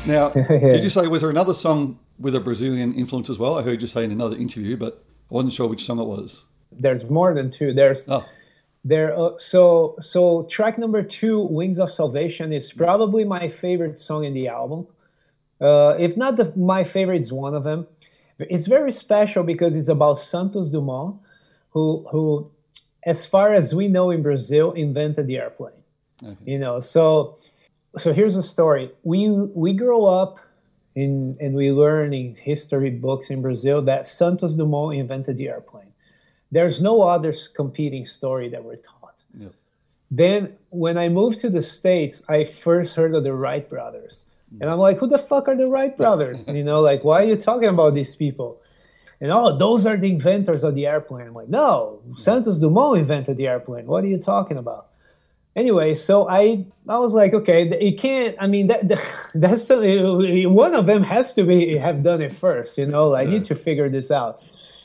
Now, 0.07 0.29
did 0.49 0.85
you 0.85 0.91
say 0.91 1.07
was 1.07 1.23
there 1.23 1.31
another 1.31 1.55
song 1.55 1.99
with 2.19 2.35
a 2.35 2.41
Brazilian 2.41 2.95
influence 2.95 3.31
as 3.31 3.39
well? 3.39 3.59
I 3.59 3.63
heard 3.63 3.81
you 3.81 3.89
say 3.89 4.05
in 4.05 4.13
another 4.13 4.37
interview, 4.37 4.77
but 4.77 5.05
I 5.31 5.35
wasn't 5.35 5.55
sure 5.55 5.67
which 5.67 5.85
song 5.85 5.99
it 5.99 6.05
was. 6.05 6.45
There's 6.71 7.09
more 7.09 7.35
than 7.35 7.51
two. 7.51 7.73
There's 7.73 8.09
oh. 8.09 8.25
There. 8.85 9.19
Uh, 9.19 9.37
so 9.39 9.97
so 10.01 10.45
track 10.45 10.79
number 10.79 11.03
two, 11.03 11.41
"Wings 11.41 11.79
of 11.79 11.91
Salvation," 11.91 12.53
is 12.53 12.73
probably 12.73 13.25
my 13.25 13.49
favorite 13.49 13.99
song 13.99 14.25
in 14.25 14.35
the 14.35 14.49
album. 14.49 14.87
Uh, 15.61 15.97
if 15.99 16.17
not 16.17 16.37
the, 16.37 16.53
my 16.57 16.85
favorite, 16.85 17.21
it's 17.21 17.33
one 17.33 17.55
of 17.55 17.65
them. 17.65 17.87
It's 18.39 18.67
very 18.67 18.93
special 18.93 19.45
because 19.45 19.77
it's 19.77 19.89
about 19.89 20.19
Santos 20.19 20.71
Dumont, 20.71 21.17
who 21.71 22.07
who, 22.11 22.51
as 23.05 23.25
far 23.25 23.53
as 23.53 23.75
we 23.75 23.89
know 23.89 24.11
in 24.11 24.23
Brazil, 24.23 24.73
invented 24.73 25.27
the 25.27 25.39
airplane. 25.39 25.73
Okay. 26.23 26.37
You 26.45 26.59
know, 26.59 26.81
so 26.81 27.39
so 27.97 28.13
here's 28.13 28.37
a 28.37 28.43
story. 28.43 28.91
We 29.03 29.31
we 29.31 29.73
grow 29.73 30.05
up 30.05 30.39
in 30.95 31.37
and 31.41 31.55
we 31.55 31.73
learn 31.73 32.13
in 32.13 32.35
history 32.35 32.91
books 32.91 33.31
in 33.31 33.41
Brazil 33.41 33.83
that 33.83 34.07
Santos 34.07 34.57
Dumont 34.57 34.97
invented 34.97 35.37
the 35.39 35.49
airplane. 35.49 35.94
There's 36.55 36.81
no 36.81 37.03
other 37.03 37.33
competing 37.55 38.05
story 38.05 38.49
that 38.51 38.63
we're 38.65 38.77
taught. 38.77 39.17
Yep. 39.37 39.53
Then 40.11 40.57
when 40.71 40.97
I 40.97 41.09
moved 41.09 41.41
to 41.41 41.51
the 41.51 41.63
States, 41.63 42.23
I 42.29 42.45
first 42.45 42.95
heard 42.95 43.13
of 43.15 43.25
the 43.25 43.35
Wright 43.35 43.69
brothers. 43.69 44.27
Mm. 44.55 44.61
And 44.61 44.71
I'm 44.71 44.79
like, 44.79 44.99
who 44.99 45.09
the 45.09 45.19
fuck 45.19 45.49
are 45.49 45.57
the 45.57 45.69
Wright 45.69 45.97
brothers? 46.03 46.47
you 46.47 46.63
know, 46.63 46.81
like 46.81 47.03
why 47.03 47.23
are 47.23 47.27
you 47.27 47.37
talking 47.37 47.69
about 47.69 47.95
these 47.95 48.15
people? 48.15 48.61
And 49.21 49.33
oh, 49.33 49.59
those 49.59 49.85
are 49.85 49.97
the 49.97 50.11
inventors 50.11 50.63
of 50.63 50.77
the 50.77 50.87
airplane. 50.87 51.27
I'm 51.27 51.33
like, 51.33 51.49
no, 51.49 52.01
mm. 52.09 52.17
Santos 52.17 52.61
Dumont 52.61 53.01
invented 53.01 53.37
the 53.37 53.49
airplane. 53.49 53.87
What 53.87 54.05
are 54.05 54.09
you 54.09 54.19
talking 54.19 54.57
about? 54.57 54.91
anyway, 55.57 55.95
so 55.95 56.29
I 56.29 56.67
I 56.89 56.99
was 56.99 57.15
like, 57.15 57.35
okay, 57.35 57.69
it 57.69 57.99
can't. 57.99 58.37
I 58.41 58.47
mean, 58.47 58.69
that, 58.69 58.83
that's 59.35 59.71
uh, 59.71 59.81
one 60.47 60.75
of 60.75 60.87
them 60.87 61.03
has 61.03 61.35
to 61.35 61.45
be 61.45 61.77
have 61.77 62.03
done 62.03 62.23
it 62.23 62.33
first. 62.33 62.79
You 62.79 62.87
know, 62.87 63.15
I 63.15 63.25
need 63.25 63.45
to 63.45 63.55
figure 63.55 63.89
this 63.89 64.11
out. 64.11 64.43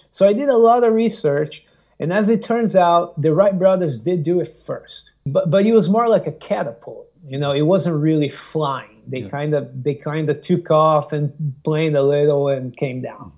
So 0.10 0.28
I 0.28 0.34
did 0.34 0.50
a 0.50 0.58
lot 0.58 0.84
of 0.84 0.94
research, 0.94 1.66
and 2.00 2.12
as 2.12 2.30
it 2.30 2.42
turns 2.44 2.76
out, 2.76 3.20
the 3.20 3.34
Wright 3.34 3.58
brothers 3.58 4.02
did 4.02 4.24
do 4.24 4.40
it 4.40 4.48
first, 4.48 5.12
but 5.26 5.52
but 5.52 5.66
it 5.66 5.74
was 5.74 5.90
more 5.90 6.08
like 6.08 6.28
a 6.28 6.32
catapult. 6.32 7.08
You 7.28 7.38
know, 7.38 7.52
it 7.52 7.64
wasn't 7.64 8.02
really 8.02 8.30
flying. 8.30 9.04
They 9.08 9.22
kind 9.22 9.54
of 9.54 9.84
they 9.84 9.96
kind 9.96 10.30
of 10.30 10.42
took 10.42 10.72
off 10.72 11.12
and 11.12 11.56
planed 11.64 11.96
a 11.96 12.04
little 12.04 12.48
and 12.48 12.76
came 12.76 13.02
down. 13.02 13.34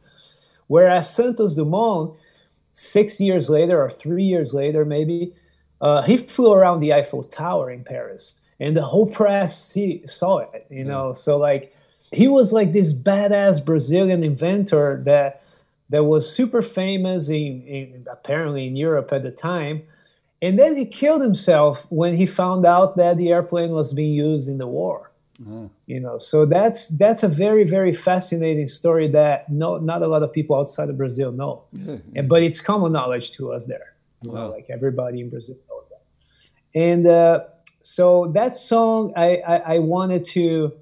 Whereas 0.67 1.13
Santos 1.13 1.55
Dumont, 1.55 2.15
six 2.71 3.19
years 3.19 3.49
later 3.49 3.81
or 3.81 3.89
three 3.89 4.23
years 4.23 4.53
later, 4.53 4.85
maybe 4.85 5.33
uh, 5.81 6.03
he 6.03 6.17
flew 6.17 6.53
around 6.53 6.79
the 6.79 6.93
Eiffel 6.93 7.23
Tower 7.23 7.69
in 7.69 7.83
Paris, 7.83 8.39
and 8.59 8.77
the 8.77 8.83
whole 8.83 9.07
press 9.07 9.61
see, 9.61 10.05
saw 10.05 10.39
it. 10.39 10.65
You 10.69 10.85
know, 10.85 11.13
so 11.13 11.37
like 11.37 11.75
he 12.11 12.27
was 12.27 12.53
like 12.53 12.71
this 12.71 12.93
badass 12.93 13.63
Brazilian 13.65 14.23
inventor 14.23 15.01
that 15.05 15.41
that 15.91 16.05
was 16.05 16.33
super 16.33 16.61
famous 16.61 17.29
in, 17.29 17.61
in 17.67 18.07
apparently 18.11 18.65
in 18.65 18.75
Europe 18.75 19.13
at 19.13 19.23
the 19.23 19.31
time. 19.31 19.83
And 20.41 20.57
then 20.57 20.75
he 20.75 20.85
killed 20.85 21.21
himself 21.21 21.85
when 21.89 22.17
he 22.17 22.25
found 22.25 22.65
out 22.65 22.97
that 22.97 23.17
the 23.17 23.29
airplane 23.29 23.71
was 23.71 23.93
being 23.93 24.13
used 24.13 24.49
in 24.49 24.57
the 24.57 24.67
war. 24.67 25.11
Uh-huh. 25.39 25.67
You 25.85 25.99
know, 25.99 26.17
so 26.17 26.45
that's 26.45 26.87
that's 26.89 27.23
a 27.23 27.27
very 27.27 27.63
very 27.63 27.93
fascinating 27.93 28.67
story 28.67 29.07
that 29.09 29.49
no 29.49 29.77
not 29.77 30.01
a 30.01 30.07
lot 30.07 30.23
of 30.23 30.31
people 30.31 30.55
outside 30.55 30.89
of 30.89 30.97
Brazil 30.97 31.31
know, 31.31 31.63
yeah, 31.73 31.97
yeah. 32.13 32.21
but 32.21 32.43
it's 32.43 32.61
common 32.61 32.91
knowledge 32.91 33.31
to 33.37 33.51
us 33.51 33.65
there. 33.65 33.95
You 34.21 34.31
wow. 34.31 34.35
know, 34.35 34.49
like 34.51 34.67
everybody 34.69 35.19
in 35.19 35.29
Brazil 35.29 35.57
knows 35.67 35.89
that. 35.89 36.01
And 36.79 37.07
uh, 37.07 37.45
so 37.81 38.27
that 38.33 38.55
song, 38.55 39.13
I, 39.15 39.37
I, 39.37 39.55
I 39.75 39.79
wanted 39.79 40.25
to 40.25 40.73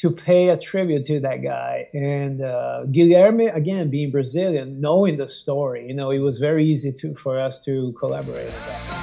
to 0.00 0.10
pay 0.10 0.48
a 0.48 0.56
tribute 0.56 1.04
to 1.04 1.20
that 1.20 1.42
guy. 1.42 1.88
And 1.92 2.40
uh, 2.40 2.84
Guilherme, 2.86 3.54
again, 3.54 3.90
being 3.90 4.10
Brazilian, 4.10 4.80
knowing 4.80 5.18
the 5.18 5.28
story, 5.28 5.86
you 5.88 5.94
know, 5.94 6.10
it 6.10 6.20
was 6.20 6.38
very 6.38 6.64
easy 6.64 6.92
to 6.92 7.14
for 7.14 7.38
us 7.38 7.62
to 7.64 7.92
collaborate 7.92 8.46
on 8.46 8.66
that. 8.66 8.99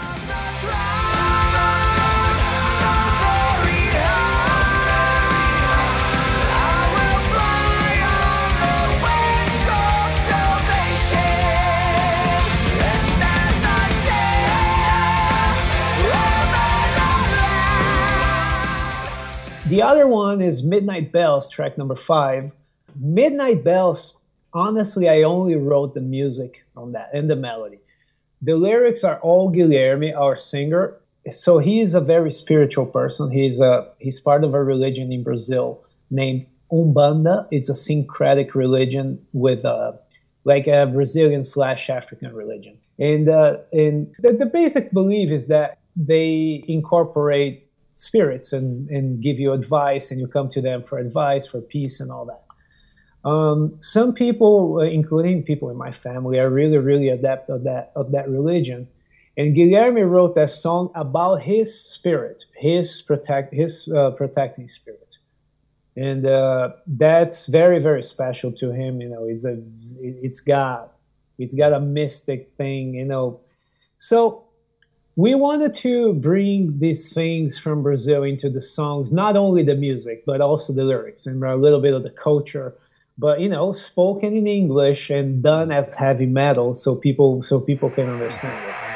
The 19.77 19.83
other 19.83 20.07
one 20.07 20.41
is 20.41 20.65
Midnight 20.65 21.11
Bells, 21.11 21.51
track 21.51 21.77
number 21.77 21.95
five. 21.95 22.51
Midnight 22.99 23.63
Bells, 23.63 24.17
honestly, 24.51 25.07
I 25.07 25.21
only 25.21 25.55
wrote 25.55 25.93
the 25.93 26.01
music 26.01 26.65
on 26.75 26.93
that 26.93 27.11
and 27.13 27.29
the 27.29 27.35
melody. 27.35 27.77
The 28.41 28.55
lyrics 28.55 29.03
are 29.03 29.19
all 29.19 29.53
Guilherme, 29.53 30.17
our 30.17 30.35
singer. 30.35 30.97
So 31.29 31.59
he 31.59 31.79
is 31.79 31.93
a 31.93 32.01
very 32.01 32.31
spiritual 32.31 32.87
person. 32.87 33.29
He's 33.29 33.59
a 33.59 33.87
he's 33.99 34.19
part 34.19 34.43
of 34.43 34.55
a 34.55 34.63
religion 34.63 35.11
in 35.11 35.21
Brazil 35.21 35.83
named 36.09 36.47
Umbanda. 36.71 37.47
It's 37.51 37.69
a 37.69 37.75
syncretic 37.75 38.55
religion 38.55 39.23
with 39.31 39.63
a 39.63 39.99
like 40.43 40.65
a 40.65 40.87
Brazilian 40.87 41.43
slash 41.43 41.87
African 41.91 42.33
religion. 42.33 42.79
And 42.97 43.29
uh, 43.29 43.57
and 43.71 44.11
the, 44.23 44.33
the 44.33 44.47
basic 44.47 44.91
belief 44.91 45.29
is 45.29 45.49
that 45.49 45.77
they 45.95 46.63
incorporate 46.67 47.66
spirits 47.97 48.53
and, 48.53 48.89
and 48.89 49.21
give 49.21 49.39
you 49.39 49.53
advice 49.53 50.11
and 50.11 50.19
you 50.19 50.27
come 50.27 50.47
to 50.49 50.61
them 50.61 50.83
for 50.83 50.99
advice 50.99 51.47
for 51.47 51.61
peace 51.61 51.99
and 51.99 52.11
all 52.11 52.25
that. 52.25 52.43
Um, 53.27 53.77
some 53.81 54.13
people 54.13 54.79
including 54.81 55.43
people 55.43 55.69
in 55.69 55.77
my 55.77 55.91
family 55.91 56.39
are 56.39 56.49
really 56.49 56.77
really 56.77 57.09
adept 57.09 57.49
of 57.49 57.63
that 57.63 57.91
of 57.95 58.11
that 58.11 58.29
religion. 58.29 58.87
And 59.35 59.55
Guilherme 59.55 60.09
wrote 60.09 60.33
that 60.35 60.49
song 60.49 60.91
about 60.95 61.41
his 61.41 61.73
spirit 61.79 62.45
his 62.55 63.01
protect 63.01 63.53
his 63.53 63.91
uh, 63.93 64.11
protecting 64.11 64.67
spirit. 64.67 65.17
And 65.95 66.27
uh, 66.27 66.73
that's 66.85 67.47
very 67.47 67.79
very 67.79 68.03
special 68.03 68.51
to 68.53 68.71
him 68.71 69.01
you 69.01 69.09
know 69.09 69.25
it's 69.25 69.45
a 69.45 69.61
it's 69.99 70.39
got 70.39 70.93
it's 71.39 71.55
got 71.55 71.73
a 71.73 71.79
mystic 71.79 72.49
thing 72.51 72.93
you 72.93 73.05
know. 73.05 73.41
So 73.97 74.46
we 75.17 75.33
wanted 75.33 75.73
to 75.73 76.13
bring 76.13 76.77
these 76.77 77.11
things 77.11 77.57
from 77.57 77.81
Brazil 77.81 78.21
into 78.21 78.51
the 78.51 78.61
songs, 78.61 79.11
not 79.11 79.35
only 79.35 79.63
the 79.63 79.73
music, 79.73 80.23
but 80.27 80.41
also 80.41 80.71
the 80.71 80.83
lyrics 80.83 81.25
and 81.25 81.43
a 81.43 81.55
little 81.55 81.81
bit 81.81 81.95
of 81.95 82.03
the 82.03 82.11
culture. 82.11 82.75
But 83.17 83.41
you 83.41 83.49
know, 83.49 83.73
spoken 83.73 84.37
in 84.37 84.45
English 84.45 85.09
and 85.09 85.41
done 85.41 85.71
as 85.71 85.95
heavy 85.95 86.27
metal, 86.27 86.75
so 86.75 86.95
people 86.95 87.41
so 87.41 87.59
people 87.59 87.89
can 87.89 88.07
understand 88.07 88.63
it. 88.69 88.86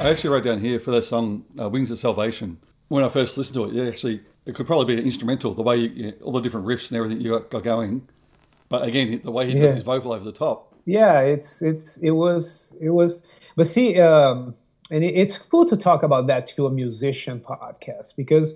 I 0.00 0.10
actually 0.10 0.30
wrote 0.30 0.44
down 0.44 0.60
here 0.60 0.80
for 0.80 0.90
that 0.92 1.04
song 1.04 1.44
uh, 1.60 1.68
"Wings 1.68 1.90
of 1.90 1.98
Salvation." 1.98 2.58
When 2.88 3.04
I 3.04 3.08
first 3.08 3.36
listened 3.38 3.54
to 3.54 3.64
it, 3.66 3.72
yeah, 3.74 3.88
actually, 3.88 4.22
it 4.46 4.54
could 4.54 4.66
probably 4.66 4.94
be 4.94 5.00
an 5.00 5.06
instrumental. 5.06 5.54
The 5.54 5.62
way 5.62 5.76
you, 5.76 5.88
you 5.90 6.12
all 6.22 6.32
the 6.32 6.40
different 6.40 6.66
riffs 6.66 6.88
and 6.88 6.96
everything 6.96 7.20
you 7.20 7.30
got, 7.30 7.50
got 7.50 7.62
going, 7.64 8.08
but 8.68 8.86
again, 8.88 9.20
the 9.22 9.30
way 9.30 9.46
he 9.46 9.52
Yeah. 9.54 9.66
does 9.66 9.74
his 9.76 9.84
vocal 9.84 10.12
over 10.12 10.24
the 10.24 10.32
top. 10.32 10.74
yeah 10.86 11.20
it's 11.20 11.60
it's 11.60 11.98
it 11.98 12.12
was 12.12 12.74
it 12.80 12.88
was 12.88 13.22
but 13.54 13.66
see 13.66 14.00
um 14.00 14.54
and 14.90 15.04
it, 15.04 15.14
it's 15.22 15.36
cool 15.36 15.66
to 15.72 15.76
talk 15.76 16.02
about 16.02 16.26
that 16.26 16.46
to 16.46 16.66
a 16.66 16.70
musician 16.70 17.38
podcast 17.38 18.16
because 18.16 18.48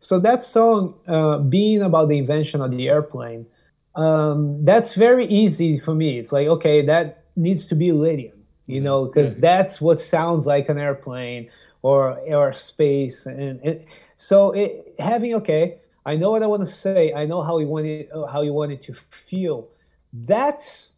so 0.00 0.18
that 0.18 0.42
song 0.42 0.80
uh 1.06 1.38
being 1.38 1.80
about 1.90 2.08
the 2.08 2.18
invention 2.18 2.60
of 2.60 2.70
the 2.76 2.88
airplane 2.88 3.46
um 3.94 4.38
that's 4.64 4.92
very 5.06 5.26
easy 5.42 5.78
for 5.78 5.94
me 5.94 6.18
it's 6.18 6.32
like 6.32 6.48
okay 6.56 6.76
that 6.92 7.06
needs 7.36 7.68
to 7.68 7.74
be 7.76 7.92
Lydian 7.92 8.37
you 8.68 8.80
know 8.80 9.06
because 9.06 9.36
that's 9.38 9.80
what 9.80 9.98
sounds 9.98 10.46
like 10.46 10.68
an 10.68 10.78
airplane 10.78 11.50
or 11.82 12.18
or 12.20 12.52
space 12.52 13.26
and, 13.26 13.60
and 13.64 13.84
so 14.16 14.52
it 14.52 14.94
having 14.98 15.34
okay 15.34 15.78
i 16.06 16.14
know 16.14 16.30
what 16.30 16.42
i 16.42 16.46
want 16.46 16.60
to 16.60 16.66
say 16.66 17.12
i 17.14 17.24
know 17.26 17.42
how 17.42 17.58
you 17.58 17.66
want 17.66 17.86
it 17.86 18.08
how 18.30 18.42
you 18.42 18.52
want 18.52 18.70
it 18.70 18.80
to 18.80 18.94
feel 18.94 19.68
that's 20.12 20.94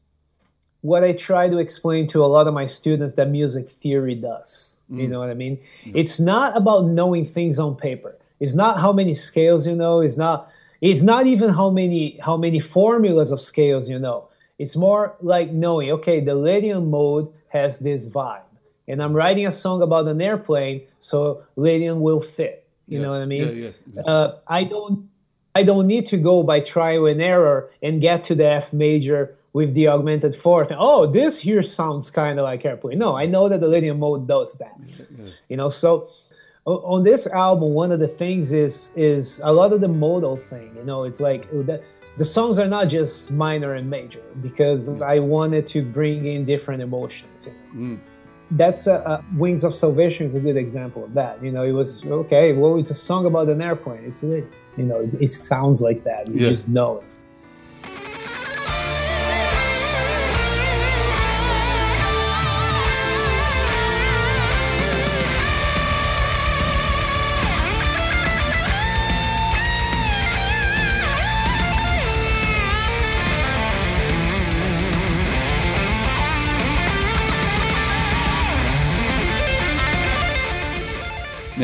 what 0.82 1.04
I 1.04 1.12
try 1.12 1.48
to 1.48 1.58
explain 1.58 2.06
to 2.08 2.24
a 2.24 2.26
lot 2.26 2.46
of 2.46 2.54
my 2.54 2.66
students 2.66 3.14
that 3.14 3.28
music 3.28 3.68
theory 3.68 4.14
does. 4.14 4.80
You 4.88 5.06
mm. 5.06 5.10
know 5.10 5.20
what 5.20 5.30
I 5.30 5.34
mean? 5.34 5.58
It's 5.84 6.18
not 6.18 6.56
about 6.56 6.86
knowing 6.86 7.26
things 7.26 7.58
on 7.58 7.76
paper. 7.76 8.16
It's 8.40 8.54
not 8.54 8.80
how 8.80 8.92
many 8.92 9.14
scales 9.14 9.66
you 9.66 9.74
know. 9.74 10.00
It's 10.00 10.16
not. 10.16 10.50
It's 10.80 11.02
not 11.02 11.26
even 11.26 11.50
how 11.50 11.68
many 11.70 12.18
how 12.20 12.36
many 12.38 12.58
formulas 12.58 13.30
of 13.32 13.40
scales 13.40 13.88
you 13.88 13.98
know. 13.98 14.28
It's 14.58 14.76
more 14.76 15.16
like 15.20 15.52
knowing. 15.52 15.90
Okay, 15.92 16.20
the 16.20 16.34
Lydian 16.34 16.90
mode 16.90 17.30
has 17.50 17.78
this 17.78 18.08
vibe, 18.08 18.42
and 18.88 19.02
I'm 19.02 19.12
writing 19.14 19.46
a 19.46 19.52
song 19.52 19.82
about 19.82 20.08
an 20.08 20.20
airplane, 20.20 20.82
so 20.98 21.42
Lydian 21.56 22.00
will 22.00 22.20
fit. 22.20 22.66
You 22.88 22.98
Yeah, 22.98 23.02
know 23.04 23.10
what 23.12 23.20
I 23.20 23.26
mean? 23.26 23.56
yeah, 23.62 23.70
yeah. 23.94 24.02
Uh, 24.02 24.38
I 24.48 24.64
don't. 24.64 25.08
I 25.54 25.64
don't 25.64 25.86
need 25.88 26.06
to 26.06 26.16
go 26.16 26.42
by 26.44 26.60
trial 26.60 27.06
and 27.06 27.20
error 27.20 27.70
and 27.82 28.00
get 28.00 28.22
to 28.24 28.34
the 28.36 28.46
F 28.46 28.72
major 28.72 29.34
with 29.52 29.74
the 29.74 29.88
augmented 29.88 30.36
fourth. 30.36 30.70
Oh, 30.70 31.06
this 31.06 31.40
here 31.40 31.60
sounds 31.62 32.08
kind 32.10 32.38
of 32.38 32.44
like 32.44 32.64
airplane. 32.64 32.98
No, 32.98 33.16
I 33.16 33.26
know 33.26 33.48
that 33.48 33.60
the 33.60 33.66
Lydian 33.66 33.98
mode 33.98 34.28
does 34.28 34.54
that. 34.58 34.76
You 35.48 35.56
know, 35.56 35.68
so 35.68 36.08
on 36.66 37.02
this 37.02 37.26
album, 37.26 37.74
one 37.74 37.90
of 37.90 37.98
the 37.98 38.06
things 38.22 38.52
is 38.52 38.92
is 38.94 39.40
a 39.42 39.52
lot 39.52 39.72
of 39.72 39.80
the 39.80 39.88
modal 39.88 40.36
thing. 40.36 40.72
You 40.76 40.84
know, 40.84 41.02
it's 41.02 41.20
like 41.20 41.48
the, 42.20 42.24
songs 42.24 42.58
are 42.58 42.70
not 42.76 42.86
just 42.88 43.30
minor 43.30 43.70
and 43.78 43.86
major 43.88 44.22
because 44.46 44.80
I 45.14 45.18
wanted 45.18 45.64
to 45.74 45.78
bring 45.82 46.26
in 46.26 46.44
different 46.44 46.80
emotions. 46.82 47.46
You 47.46 47.54
know? 47.72 47.98
That's 48.52 48.86
uh, 48.86 48.94
uh, 48.94 49.22
Wings 49.36 49.62
of 49.64 49.72
Salvation 49.74 50.26
is 50.26 50.34
a 50.34 50.40
good 50.40 50.56
example 50.56 51.04
of 51.04 51.14
that. 51.14 51.34
You 51.44 51.52
know, 51.54 51.62
it 51.62 51.72
was 51.72 52.04
okay. 52.04 52.52
Well, 52.52 52.78
it's 52.80 52.90
a 52.90 53.00
song 53.10 53.24
about 53.26 53.48
an 53.48 53.62
airplane. 53.62 54.04
It's. 54.04 54.22
You 54.22 54.44
know, 54.76 55.00
it, 55.00 55.14
it 55.26 55.28
sounds 55.28 55.80
like 55.80 56.02
that. 56.04 56.26
You 56.28 56.40
Yeah. 56.40 56.48
just 56.48 56.68
know 56.68 56.98
it. 56.98 57.12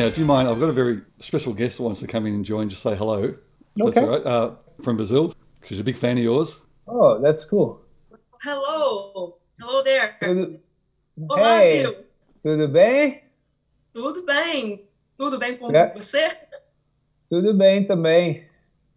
Now, 0.07 0.13
do 0.13 0.21
you 0.21 0.25
mind? 0.27 0.47
I've 0.47 0.57
got 0.57 0.69
a 0.69 0.73
very 0.73 1.01
special 1.19 1.51
guest 1.53 1.77
that 1.77 1.83
wants 1.83 1.99
to 1.99 2.07
come 2.07 2.25
in 2.27 2.33
and 2.33 2.45
join. 2.45 2.69
Just 2.69 2.81
say 2.81 2.95
hello. 2.95 3.23
if 3.23 3.35
That's 3.75 3.89
Okay. 3.89 3.99
all 3.99 4.07
right. 4.07 4.25
Uh, 4.25 4.55
from 4.81 4.95
Brazil. 4.95 5.33
She's 5.65 5.81
a 5.81 5.83
big 5.83 5.97
fan 5.97 6.17
of 6.17 6.23
yours. 6.23 6.61
Oh, 6.87 7.19
that's 7.19 7.43
cool. 7.43 7.81
Hello, 8.41 9.35
hello 9.59 9.83
there. 9.83 10.15
Tudo, 10.21 10.59
Olá, 11.29 11.59
hey, 11.59 11.79
Bill. 11.81 11.95
tudo 12.41 12.67
bem? 12.69 13.21
Tudo 13.93 14.23
bem? 14.25 14.87
Tudo 15.17 15.37
bem 15.39 15.57
com 15.57 15.71
É. 15.75 15.93
você? 15.93 16.31
Tudo 17.29 17.53
bem 17.53 17.85
também. 17.85 18.45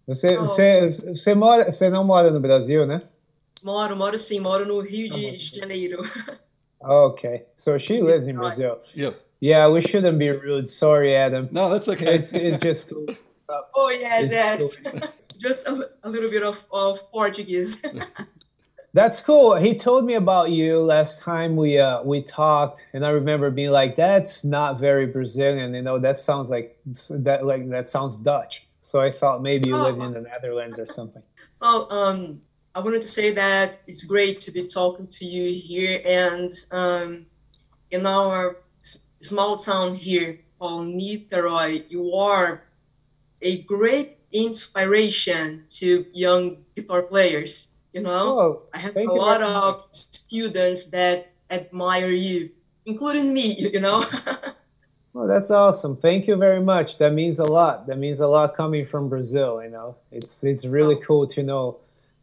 Você, 0.06 0.36
Oh. 0.38 0.42
você, 0.42 0.88
você, 0.90 1.34
mora, 1.34 1.72
você 1.72 1.90
não 1.90 2.04
mora 2.04 2.30
no 2.30 2.38
Brasil, 2.38 2.86
né? 2.86 3.02
Moro, 3.64 3.96
moro 3.96 4.16
sim, 4.16 4.38
moro 4.38 4.64
no 4.64 4.78
Rio 4.78 5.10
de. 5.10 5.36
Janeiro. 5.38 6.02
Okay, 6.80 7.46
so 7.56 7.76
she 7.78 8.00
lives 8.00 8.28
in 8.28 8.34
Brazil. 8.36 8.80
Yep. 8.96 9.16
Yeah, 9.40 9.68
we 9.68 9.80
shouldn't 9.80 10.18
be 10.18 10.28
rude. 10.30 10.68
Sorry, 10.68 11.14
Adam. 11.16 11.48
No, 11.50 11.70
that's 11.70 11.88
okay. 11.88 12.16
It's, 12.16 12.32
it's 12.32 12.60
just 12.60 12.90
cool. 12.90 13.06
Oh, 13.74 13.90
yes, 13.90 14.30
It's 14.30 14.84
yes. 14.84 15.12
Just 15.38 15.66
a, 15.66 15.90
a 16.04 16.08
little 16.08 16.30
bit 16.30 16.44
of, 16.44 16.64
of 16.70 17.10
Portuguese. 17.10 17.84
That's 18.92 19.20
cool. 19.20 19.56
He 19.56 19.74
told 19.74 20.04
me 20.04 20.14
about 20.14 20.50
you 20.52 20.80
last 20.80 21.20
time 21.22 21.56
we 21.56 21.78
uh, 21.78 22.02
we 22.02 22.22
talked, 22.22 22.84
and 22.92 23.04
I 23.04 23.10
remember 23.10 23.50
being 23.50 23.70
like, 23.70 23.96
"That's 23.96 24.44
not 24.44 24.78
very 24.80 25.06
Brazilian." 25.06 25.74
You 25.74 25.82
know, 25.82 25.98
that 26.00 26.18
sounds 26.18 26.50
like 26.50 26.76
that 27.10 27.44
like 27.44 27.68
that 27.70 27.88
sounds 27.88 28.16
Dutch. 28.16 28.66
So 28.80 29.00
I 29.00 29.10
thought 29.10 29.42
maybe 29.42 29.68
you 29.68 29.76
live 29.76 29.98
in 30.00 30.12
the 30.12 30.20
Netherlands 30.20 30.78
or 30.78 30.86
something. 30.86 31.22
Well, 31.60 31.92
um, 31.92 32.40
I 32.74 32.80
wanted 32.80 33.02
to 33.02 33.08
say 33.08 33.32
that 33.32 33.78
it's 33.86 34.04
great 34.04 34.36
to 34.42 34.52
be 34.52 34.66
talking 34.66 35.06
to 35.06 35.24
you 35.24 35.60
here 35.60 36.00
and 36.04 36.50
um, 36.72 37.26
in 37.90 38.06
our 38.06 38.56
s- 38.56 38.69
small 39.20 39.56
town 39.56 39.94
here 39.94 40.38
called 40.58 40.88
Niterói, 40.88 41.84
you 41.90 42.12
are 42.14 42.62
a 43.42 43.62
great 43.62 44.18
inspiration 44.32 45.64
to 45.68 46.06
young 46.12 46.58
guitar 46.76 47.02
players. 47.02 47.72
You 47.92 48.02
know, 48.02 48.38
Oh, 48.38 48.62
I 48.74 48.78
have 48.78 48.96
a 48.96 49.04
lot 49.04 49.42
of 49.42 49.84
students 49.92 50.90
that 50.90 51.32
admire 51.50 52.10
you, 52.10 52.50
including 52.86 53.32
me. 53.34 53.56
You 53.72 53.80
know. 53.80 54.04
Well, 55.12 55.24
oh, 55.24 55.26
that's 55.26 55.50
awesome. 55.50 55.96
Thank 55.96 56.28
you 56.28 56.36
very 56.36 56.60
much. 56.60 56.98
That 56.98 57.12
means 57.12 57.38
a 57.40 57.44
lot. 57.44 57.86
That 57.88 57.98
means 57.98 58.20
a 58.20 58.28
lot 58.28 58.54
coming 58.54 58.86
from 58.86 59.08
Brazil. 59.08 59.60
You 59.62 59.70
know, 59.70 59.96
it's 60.12 60.44
it's 60.44 60.64
really 60.64 60.96
Oh. 60.96 61.04
cool 61.06 61.26
to 61.28 61.42
know, 61.42 61.78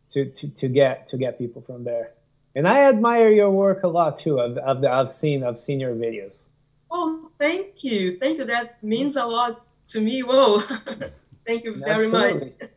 to, 0.09 0.25
to, 0.25 0.47
to 0.55 0.67
get 0.69 1.07
to 1.07 1.17
get 1.17 1.37
people 1.37 1.61
from 1.61 1.83
there. 1.83 2.11
And 2.55 2.67
I 2.67 2.87
admire 2.87 3.29
your 3.29 3.51
work 3.51 3.83
a 3.83 3.87
lot 3.89 4.17
too. 4.17 4.39
I've, 4.39 4.57
I've, 4.65 4.83
I've 4.85 5.11
seen 5.11 5.43
I've 5.43 5.59
seen 5.59 5.79
your 5.81 5.95
videos. 5.95 6.45
Oh, 6.89 7.29
thank 7.39 7.83
you, 7.83 8.17
thank 8.17 8.37
you. 8.37 8.45
That 8.45 8.81
means 8.83 9.15
a 9.17 9.25
lot 9.25 9.61
to 9.87 10.01
me. 10.01 10.21
Whoa, 10.21 10.59
thank 11.45 11.63
you 11.63 11.75
very 11.75 12.07
much. 12.07 12.33
Absolutely. 12.33 12.67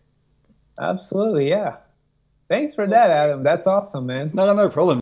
Absolutely, 0.79 1.49
yeah. 1.51 1.77
Thanks 2.49 2.75
for 2.75 2.87
that, 2.87 3.11
Adam. 3.11 3.43
That's 3.45 3.67
awesome, 3.67 4.07
man. 4.07 4.31
No, 4.35 4.53
no 4.55 4.69
problem. 4.69 5.01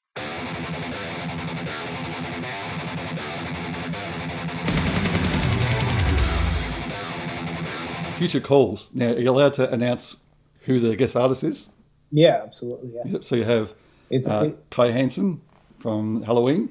Future 8.16 8.40
calls. 8.40 8.90
Now, 8.92 9.12
are 9.12 9.18
you 9.18 9.30
allowed 9.30 9.54
to 9.54 9.72
announce 9.72 10.16
who 10.62 10.80
the 10.80 10.96
guest 10.96 11.14
artist 11.14 11.44
is? 11.44 11.70
Yeah, 12.10 12.40
absolutely. 12.42 12.90
Yeah, 13.04 13.18
So 13.20 13.36
you 13.36 13.44
have 13.44 13.72
it's 14.10 14.26
uh, 14.26 14.46
it- 14.48 14.70
Kai 14.70 14.90
Hansen 14.90 15.40
from 15.78 16.24
Helloween 16.24 16.70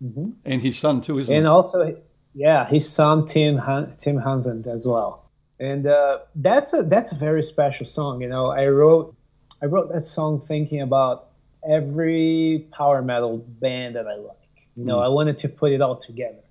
and 0.00 0.62
his 0.62 0.78
son 0.78 1.00
too, 1.00 1.18
isn't 1.18 1.34
and 1.34 1.46
it? 1.46 1.48
also 1.48 1.96
yeah, 2.34 2.66
his 2.66 2.88
son 2.88 3.24
Tim 3.24 3.56
Han- 3.58 3.94
Tim 3.98 4.18
Hansen 4.18 4.64
as 4.68 4.86
well. 4.86 5.30
And 5.58 5.86
uh, 5.86 6.18
that's 6.34 6.74
a 6.74 6.82
that's 6.82 7.12
a 7.12 7.14
very 7.14 7.42
special 7.42 7.86
song. 7.86 8.20
You 8.20 8.28
know, 8.28 8.50
I 8.50 8.68
wrote 8.68 9.14
I 9.62 9.66
wrote 9.66 9.90
that 9.92 10.02
song 10.02 10.40
thinking 10.40 10.82
about 10.82 11.28
every 11.68 12.66
power 12.72 13.00
metal 13.02 13.38
band 13.38 13.96
that 13.96 14.06
I 14.06 14.16
like. 14.16 14.36
You 14.76 14.84
know, 14.84 15.00
I 15.00 15.08
wanted 15.08 15.38
to 15.38 15.48
put 15.48 15.72
it 15.72 15.80
all 15.80 15.96
together. 15.96 16.44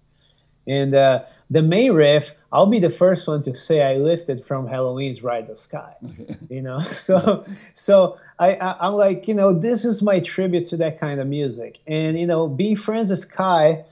And 0.65 0.95
uh, 0.95 1.23
the 1.49 1.61
main 1.61 1.93
riff, 1.93 2.33
I'll 2.51 2.65
be 2.65 2.79
the 2.79 2.89
first 2.89 3.27
one 3.27 3.41
to 3.43 3.55
say 3.55 3.81
I 3.81 3.97
lifted 3.97 4.45
from 4.45 4.67
Helloween's 4.67 5.21
"Ride 5.21 5.47
the 5.47 5.55
Sky." 5.55 5.93
you 6.49 6.61
know, 6.61 6.79
so 6.93 7.45
so 7.73 8.17
I, 8.39 8.55
I 8.55 8.87
I'm 8.87 8.93
like, 8.93 9.27
you 9.27 9.33
know, 9.33 9.53
this 9.53 9.85
is 9.85 10.01
my 10.01 10.19
tribute 10.19 10.65
to 10.67 10.77
that 10.77 10.99
kind 10.99 11.19
of 11.19 11.27
music. 11.27 11.79
And 11.85 12.19
you 12.19 12.25
know, 12.25 12.47
being 12.47 12.75
friends 12.75 13.11
with 13.11 13.29
Kai, 13.29 13.85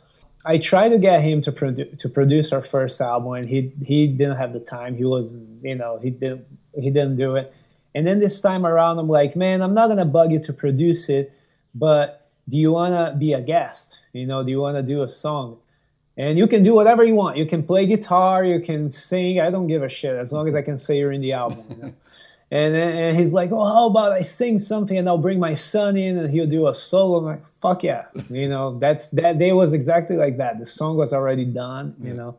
I 0.45 0.57
tried 0.57 0.89
to 0.89 0.99
get 0.99 1.21
him 1.21 1.41
to 1.43 1.51
produce 1.51 2.01
to 2.01 2.09
produce 2.09 2.51
our 2.51 2.61
first 2.61 2.99
album, 3.01 3.33
and 3.33 3.45
he 3.45 3.71
he 3.83 4.07
didn't 4.07 4.37
have 4.37 4.53
the 4.53 4.59
time. 4.59 4.95
He 4.95 5.05
was, 5.05 5.35
you 5.61 5.75
know, 5.75 5.99
he 6.01 6.09
didn't 6.09 6.45
he 6.75 6.89
didn't 6.89 7.17
do 7.17 7.35
it. 7.35 7.53
And 7.95 8.07
then 8.07 8.19
this 8.19 8.41
time 8.41 8.65
around, 8.65 8.97
I'm 8.97 9.07
like, 9.07 9.35
man, 9.35 9.61
I'm 9.61 9.73
not 9.73 9.87
gonna 9.87 10.05
bug 10.05 10.31
you 10.31 10.39
to 10.39 10.53
produce 10.53 11.09
it, 11.09 11.31
but 11.75 12.27
do 12.49 12.57
you 12.57 12.71
wanna 12.71 13.15
be 13.17 13.33
a 13.33 13.41
guest? 13.41 13.99
You 14.11 14.25
know, 14.25 14.43
do 14.43 14.49
you 14.49 14.59
wanna 14.59 14.83
do 14.83 15.03
a 15.03 15.07
song? 15.07 15.59
And 16.15 16.37
you 16.37 16.47
can 16.47 16.61
do 16.61 16.75
whatever 16.75 17.03
you 17.03 17.15
want. 17.15 17.37
You 17.37 17.45
can 17.45 17.63
play 17.63 17.87
guitar, 17.87 18.45
you 18.45 18.59
can 18.59 18.91
sing. 18.91 19.39
I 19.39 19.49
don't 19.49 19.67
give 19.67 19.81
a 19.81 19.89
shit 19.89 20.15
as 20.15 20.31
long 20.31 20.47
as 20.47 20.55
I 20.55 20.61
can 20.61 20.77
say 20.77 20.99
you're 20.99 21.11
in 21.11 21.21
the 21.21 21.33
album. 21.33 21.63
You 21.69 21.75
know? 21.77 21.93
and, 22.51 22.75
and 22.75 23.17
he's 23.17 23.33
like, 23.33 23.49
well, 23.49 23.65
how 23.65 23.87
about 23.87 24.13
I 24.13 24.21
sing 24.21 24.59
something 24.59 24.95
and 24.95 25.07
I'll 25.07 25.17
bring 25.17 25.39
my 25.39 25.55
son 25.55 25.97
in 25.97 26.19
and 26.19 26.29
he'll 26.29 26.47
do 26.47 26.67
a 26.67 26.75
solo. 26.75 27.17
I'm 27.17 27.25
like, 27.25 27.47
fuck 27.59 27.83
yeah. 27.83 28.05
You 28.29 28.47
know, 28.47 28.77
that's 28.77 29.09
that 29.11 29.39
day 29.39 29.53
was 29.53 29.73
exactly 29.73 30.15
like 30.15 30.37
that. 30.37 30.59
The 30.59 30.67
song 30.67 30.97
was 30.97 31.13
already 31.13 31.45
done, 31.45 31.95
you 32.01 32.13
know. 32.13 32.37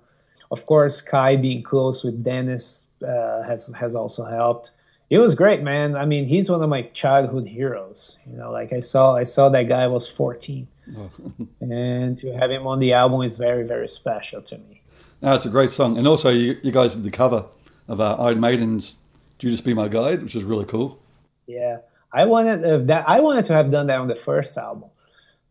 Of 0.53 0.67
course, 0.67 1.01
Kai 1.01 1.35
being 1.35 1.65
close 1.65 2.05
with 2.05 2.23
Dennis 2.23 2.87
uh, 3.03 3.43
has 3.43 3.73
has 3.75 3.97
also 3.97 4.25
helped. 4.25 4.71
It 5.11 5.19
was 5.19 5.35
great, 5.35 5.63
man. 5.63 5.97
I 5.97 6.07
mean, 6.07 6.27
he's 6.27 6.49
one 6.49 6.63
of 6.63 6.69
my 6.69 6.83
childhood 6.83 7.49
heroes. 7.49 8.19
You 8.25 8.37
know, 8.37 8.53
like 8.53 8.73
I 8.73 8.81
saw 8.81 9.17
I 9.17 9.25
saw 9.25 9.49
that 9.49 9.65
guy 9.65 9.89
was 9.89 10.09
14 10.09 10.69
and 11.61 12.18
to 12.18 12.33
have 12.33 12.51
him 12.51 12.66
on 12.66 12.79
the 12.79 12.92
album 12.92 13.23
is 13.23 13.37
very 13.37 13.66
very 13.66 13.88
special 13.88 14.42
to 14.42 14.59
me. 14.59 14.83
No, 15.23 15.35
it's 15.35 15.47
a 15.47 15.51
great 15.51 15.70
song. 15.70 15.97
And 15.97 16.07
also, 16.07 16.29
you, 16.29 16.59
you 16.62 16.70
guys 16.70 16.94
did 16.94 17.03
the 17.03 17.11
cover 17.11 17.47
of 17.88 17.99
uh, 17.99 18.16
Iron 18.18 18.40
Maiden's 18.40 18.97
Judas 19.38 19.62
Be 19.62 19.73
My 19.73 19.88
Guide, 19.88 20.23
which 20.23 20.37
is 20.37 20.44
really 20.44 20.66
cool. 20.66 21.01
yeah. 21.47 21.79
I 22.12 22.27
wanted 22.27 22.64
uh, 22.64 22.79
that 22.85 23.09
i 23.09 23.18
wanted 23.18 23.44
to 23.47 23.55
have 23.55 23.73
done 23.73 23.88
that 23.88 23.99
on 23.99 24.07
the 24.07 24.14
first 24.14 24.57
album. 24.57 24.90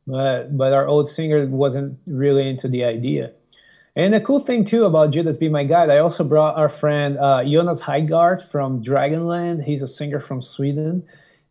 But 0.07 0.55
but 0.57 0.71
our 0.73 0.87
old 0.87 1.09
singer 1.09 1.45
wasn't 1.45 1.99
really 2.07 2.47
into 2.47 2.67
the 2.69 2.85
idea. 2.85 3.33
And 3.95 4.13
the 4.13 4.21
cool 4.21 4.39
thing 4.39 4.63
too 4.63 4.85
about 4.85 5.11
judas 5.11 5.35
be 5.35 5.49
my 5.49 5.65
guide 5.65 5.89
i 5.89 5.97
also 5.97 6.23
brought 6.23 6.55
our 6.55 6.69
friend 6.69 7.17
uh, 7.17 7.43
jonas 7.43 7.81
Heidgert 7.81 8.49
from 8.49 8.81
dragonland. 8.81 9.65
He's 9.65 9.81
a 9.81 9.87
singer 9.87 10.21
from 10.21 10.41
sweden. 10.41 11.03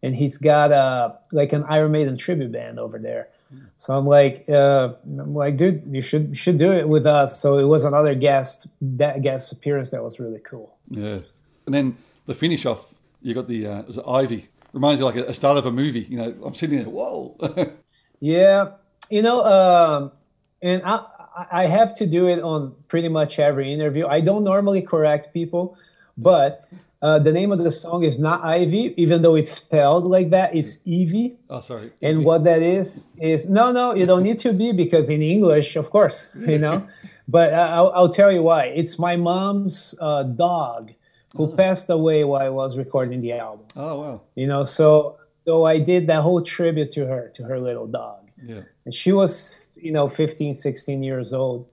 And 0.03 0.17
he's 0.17 0.39
got 0.39 0.73
uh, 0.73 1.13
like 1.31 1.53
an 1.53 1.65
iron 1.69 1.93
maiden 1.93 2.17
tribute 2.17 2.51
band 2.51 2.81
over 2.81 2.99
there 2.99 3.29
so 3.77 3.97
i'm 3.97 4.07
like 4.07 4.45
uh, 4.49 4.93
i'm 5.05 5.35
like 5.35 5.57
dude 5.57 5.83
you 5.91 6.03
should 6.03 6.29
you 6.29 6.35
should 6.35 6.59
do 6.59 6.73
it 6.73 6.89
with 6.89 7.07
us 7.07 7.41
so 7.41 7.59
it 7.59 7.65
was 7.65 7.85
another 7.85 8.15
guest 8.15 8.67
that 8.81 9.23
guest 9.23 9.53
appearance 9.53 9.91
that 9.91 10.03
was 10.03 10.19
really 10.21 10.41
cool 10.41 10.77
Yeah. 10.89 11.21
And 11.67 11.75
then 11.75 11.97
the 12.27 12.35
finish 12.35 12.67
off, 12.67 12.93
you 13.23 13.35
got 13.35 13.47
the 13.49 13.67
uh, 13.67 13.83
was 13.83 13.97
it 13.99 14.05
Ivy. 14.07 14.49
Reminds 14.73 15.01
you 15.01 15.05
like 15.05 15.17
a, 15.17 15.25
a 15.25 15.35
start 15.35 15.59
of 15.59 15.67
a 15.67 15.71
movie. 15.71 16.01
You 16.01 16.17
know, 16.19 16.35
I'm 16.45 16.55
sitting 16.55 16.79
there, 16.79 16.89
whoa. 16.89 17.37
Yeah, 18.21 18.73
you 19.11 19.21
know, 19.23 19.45
um, 19.45 20.13
and 20.61 20.83
I, 20.85 21.05
I 21.51 21.67
have 21.67 21.95
to 21.97 22.07
do 22.07 22.29
it 22.29 22.41
on 22.41 22.75
pretty 22.89 23.09
much 23.09 23.39
every 23.39 23.73
interview. 23.73 24.07
I 24.07 24.21
don't 24.21 24.45
normally 24.45 24.81
correct 24.83 25.33
people, 25.35 25.77
but 26.17 26.69
uh, 27.03 27.19
the 27.19 27.33
name 27.33 27.51
of 27.53 27.59
the 27.59 27.73
song 27.73 28.05
is 28.05 28.19
not 28.19 28.45
Ivy, 28.45 28.95
even 28.97 29.23
though 29.23 29.35
it's 29.35 29.53
spelled 29.53 30.05
like 30.05 30.31
that. 30.31 30.55
It's 30.55 30.79
Evie. 30.85 31.37
oh, 31.51 31.61
sorry. 31.61 31.93
And 32.01 32.25
what 32.25 32.45
that 32.45 32.63
is 32.63 33.09
is 33.19 33.51
no, 33.51 33.73
no, 33.73 33.95
you 33.95 34.07
don't 34.07 34.23
need 34.23 34.39
to 34.41 34.53
be 34.53 34.73
because 34.73 35.11
in 35.11 35.21
English, 35.21 35.75
of 35.77 35.91
course, 35.91 36.29
you 36.39 36.59
know. 36.59 36.87
but 37.29 37.53
I'll, 37.55 37.91
I'll 37.95 38.09
tell 38.09 38.31
you 38.31 38.43
why. 38.43 38.67
It's 38.67 38.99
my 38.99 39.17
mom's 39.17 39.95
uh, 40.01 40.23
dog 40.23 40.93
who 41.37 41.49
passed 41.57 41.89
away 41.91 42.23
while 42.25 42.43
I 42.43 42.51
was 42.51 42.77
recording 42.77 43.21
the 43.21 43.33
album. 43.33 43.67
Oh, 43.75 44.01
wow. 44.01 44.21
You 44.35 44.47
know, 44.47 44.65
so 44.65 45.19
so 45.45 45.65
I 45.65 45.79
did 45.81 46.07
that 46.07 46.21
whole 46.23 46.41
tribute 46.43 46.93
to 46.93 47.07
her, 47.07 47.29
to 47.35 47.43
her 47.45 47.59
little 47.59 47.89
dog 47.89 48.31
Yeah. 48.47 48.63
and 48.85 48.95
she 48.95 49.11
was 49.13 49.59
you 49.75 49.91
know 49.91 50.09
15 50.09 50.55
16 50.55 51.03
years 51.03 51.33
old 51.33 51.67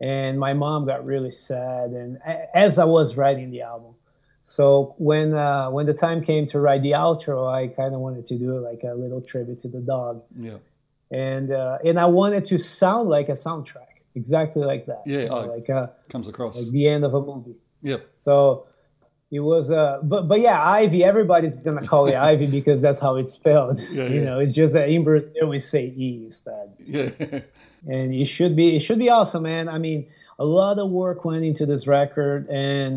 and 0.00 0.38
my 0.40 0.54
mom 0.54 0.86
got 0.86 1.04
really 1.04 1.30
sad 1.30 1.90
and 1.90 2.16
as 2.54 2.78
i 2.78 2.84
was 2.84 3.16
writing 3.16 3.50
the 3.50 3.60
album 3.60 3.94
so 4.56 4.94
when 4.98 5.28
uh, 5.34 5.70
when 5.74 5.84
the 5.90 5.94
time 6.06 6.18
came 6.30 6.44
to 6.52 6.56
write 6.64 6.82
the 6.88 6.94
outro 7.04 7.36
i 7.58 7.62
kind 7.80 7.92
of 7.96 8.00
wanted 8.06 8.24
to 8.30 8.34
do 8.44 8.50
like 8.68 8.82
a 8.92 8.94
little 9.04 9.20
tribute 9.30 9.60
to 9.64 9.68
the 9.76 9.82
dog 9.94 10.14
Yeah. 10.48 10.58
and 11.28 11.46
uh, 11.62 11.78
and 11.88 11.96
i 12.06 12.06
wanted 12.20 12.42
to 12.52 12.56
sound 12.80 13.04
like 13.16 13.28
a 13.36 13.38
soundtrack 13.46 13.92
exactly 14.20 14.64
like 14.72 14.84
that 14.90 15.02
Yeah, 15.06 15.18
you 15.24 15.28
know, 15.28 15.42
oh. 15.44 15.54
like 15.56 15.68
uh, 15.70 15.86
Comes 16.14 16.26
across. 16.32 16.52
like 16.58 16.70
the 16.78 16.84
end 16.94 17.02
of 17.08 17.12
a 17.20 17.22
movie 17.30 17.56
Yeah. 17.90 17.98
so 18.26 18.34
it 19.36 19.38
was 19.52 19.70
uh 19.70 20.00
but 20.12 20.22
but 20.30 20.40
yeah 20.46 20.58
ivy 20.80 21.00
everybody's 21.12 21.54
gonna 21.66 21.86
call 21.92 22.04
it 22.12 22.16
ivy 22.30 22.46
because 22.58 22.78
that's 22.86 22.98
how 23.06 23.12
it's 23.20 23.32
spelled 23.40 23.78
Yeah, 23.78 24.06
you 24.08 24.18
yeah. 24.20 24.24
know 24.28 24.36
it's 24.42 24.54
just 24.60 24.72
that 24.74 24.88
in 24.88 25.04
brazil 25.04 25.46
we 25.54 25.60
say 25.60 25.84
e 26.04 26.08
instead 26.24 26.66
Yeah. 26.96 27.10
and 27.94 28.06
it 28.22 28.28
should 28.36 28.54
be 28.60 28.66
it 28.76 28.80
should 28.86 28.98
be 29.06 29.10
awesome 29.18 29.44
man 29.52 29.64
i 29.76 29.78
mean 29.86 30.00
a 30.40 30.44
lot 30.60 30.74
of 30.82 30.86
work 30.90 31.18
went 31.24 31.44
into 31.50 31.64
this 31.72 31.82
record 31.98 32.40
and 32.50 32.92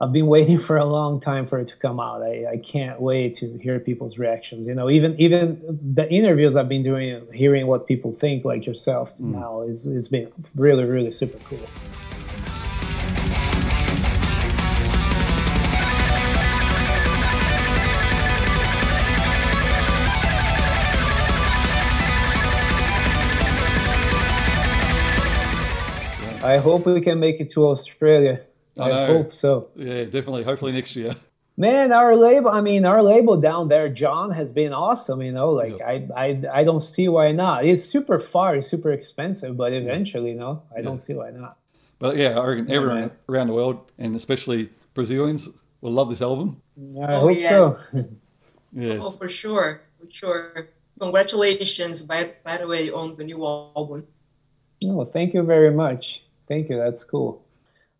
i've 0.00 0.12
been 0.12 0.26
waiting 0.36 0.58
for 0.58 0.76
a 0.76 0.84
long 0.84 1.20
time 1.20 1.46
for 1.46 1.58
it 1.58 1.66
to 1.68 1.76
come 1.76 2.00
out. 2.00 2.22
I, 2.22 2.46
I 2.52 2.56
can't 2.58 3.00
wait 3.00 3.34
to 3.36 3.58
hear 3.58 3.78
people's 3.80 4.18
reactions 4.18 4.66
you 4.66 4.74
know 4.74 4.90
even 4.90 5.18
even 5.20 5.60
the 5.94 6.08
interviews 6.10 6.56
i've 6.56 6.68
been 6.68 6.82
doing 6.82 7.26
hearing 7.32 7.66
what 7.66 7.86
people 7.86 8.12
think 8.12 8.44
like 8.44 8.66
yourself 8.66 9.12
mm. 9.18 9.34
now 9.34 9.62
is 9.62 9.86
it's 9.86 10.08
been 10.08 10.30
really 10.54 10.84
really 10.84 11.10
super 11.10 11.38
cool. 11.38 11.66
I 26.40 26.56
hope 26.56 26.86
we 26.86 27.00
can 27.00 27.18
make 27.18 27.40
it 27.40 27.50
to 27.50 27.66
Australia. 27.66 28.40
I 28.78 28.84
I, 28.84 28.88
know. 28.88 29.06
hope 29.18 29.32
so. 29.32 29.68
Yeah, 29.76 30.04
definitely. 30.04 30.44
Hopefully 30.44 30.72
next 30.72 30.94
year. 30.96 31.14
Man, 31.56 31.90
our 31.90 32.14
label, 32.14 32.50
I 32.50 32.60
mean, 32.60 32.84
our 32.84 33.02
label 33.02 33.36
down 33.40 33.66
there, 33.66 33.88
John, 33.88 34.30
has 34.30 34.52
been 34.52 34.72
awesome, 34.72 35.20
you 35.22 35.32
know, 35.32 35.50
like 35.50 35.80
I, 35.82 36.06
I 36.16 36.42
I 36.60 36.62
don't 36.64 36.78
see 36.78 37.08
why 37.08 37.32
not. 37.32 37.64
It's 37.64 37.82
super 37.82 38.20
far, 38.20 38.54
it's 38.54 38.68
super 38.68 38.92
expensive, 38.92 39.56
but 39.56 39.72
eventually, 39.72 40.30
you 40.30 40.36
know, 40.38 40.62
I 40.76 40.82
don't 40.82 40.98
see 40.98 41.14
why 41.14 41.30
not. 41.30 41.56
But 41.98 42.16
yeah, 42.16 42.38
I 42.38 42.46
reckon 42.46 42.70
everyone 42.70 43.00
man. 43.00 43.10
around 43.28 43.48
the 43.48 43.54
world, 43.54 43.90
and 43.98 44.14
especially 44.14 44.70
Brazilians, 44.94 45.48
will 45.80 45.90
love 45.90 46.10
this 46.10 46.22
album. 46.22 46.62
I 46.78 47.14
Oh, 47.14 47.20
hope 47.28 47.38
yeah. 47.38 47.48
so. 47.48 47.78
Yeah. 48.72 48.98
Oh, 49.00 49.10
for 49.10 49.28
sure, 49.28 49.80
for 49.98 50.06
sure. 50.12 50.68
Congratulations, 51.00 52.02
by, 52.02 52.34
by 52.44 52.56
the 52.58 52.68
way, 52.68 52.90
on 52.90 53.16
the 53.16 53.24
new 53.24 53.44
album. 53.44 54.06
No, 54.84 55.04
thank 55.04 55.34
you 55.34 55.42
very 55.42 55.72
much. 55.72 56.22
Thank 56.46 56.68
you. 56.68 56.76
That's 56.76 57.02
cool. 57.02 57.42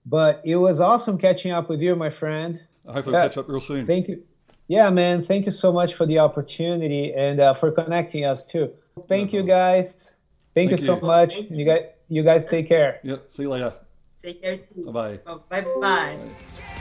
But 0.09 0.41
it 0.45 0.57
was 0.57 0.81
awesome 0.81 1.19
catching 1.19 1.53
up 1.53 1.69
with 1.69 1.81
you, 1.83 1.95
my 1.95 2.09
friend. 2.11 2.61
I 2.89 2.93
hope 2.95 3.07
we'll 3.07 3.15
Yeah. 3.15 3.23
catch 3.23 3.37
up 3.37 3.49
real 3.49 3.61
soon. 3.61 3.87
Thank 3.87 4.09
you. 4.09 4.23
Yeah, 4.67 4.89
man. 4.91 5.23
Thank 5.25 5.45
you 5.47 5.53
so 5.53 5.73
much 5.73 5.95
for 5.95 6.07
the 6.07 6.19
opportunity 6.19 7.13
and 7.15 7.39
uh, 7.41 7.55
for 7.55 7.71
connecting 7.71 8.25
us 8.25 8.47
too. 8.47 8.71
Thank 9.07 9.33
you, 9.33 9.43
guys. 9.43 10.15
Thank, 10.55 10.71
Thank 10.71 10.81
you 10.81 10.87
so 10.87 10.97
you. 10.97 11.03
much. 11.03 11.37
You 11.51 11.65
guys, 11.65 11.83
you 12.09 12.23
guys 12.23 12.47
take 12.49 12.67
care. 12.69 13.01
yeah, 13.03 13.17
see 13.29 13.43
you 13.43 13.51
later. 13.51 13.73
Take 14.19 14.41
care. 14.43 14.59
Bye 14.87 14.93
bye. 14.93 15.17
Bye 15.51 15.61
bye. 15.61 15.65
Bye. 15.81 16.78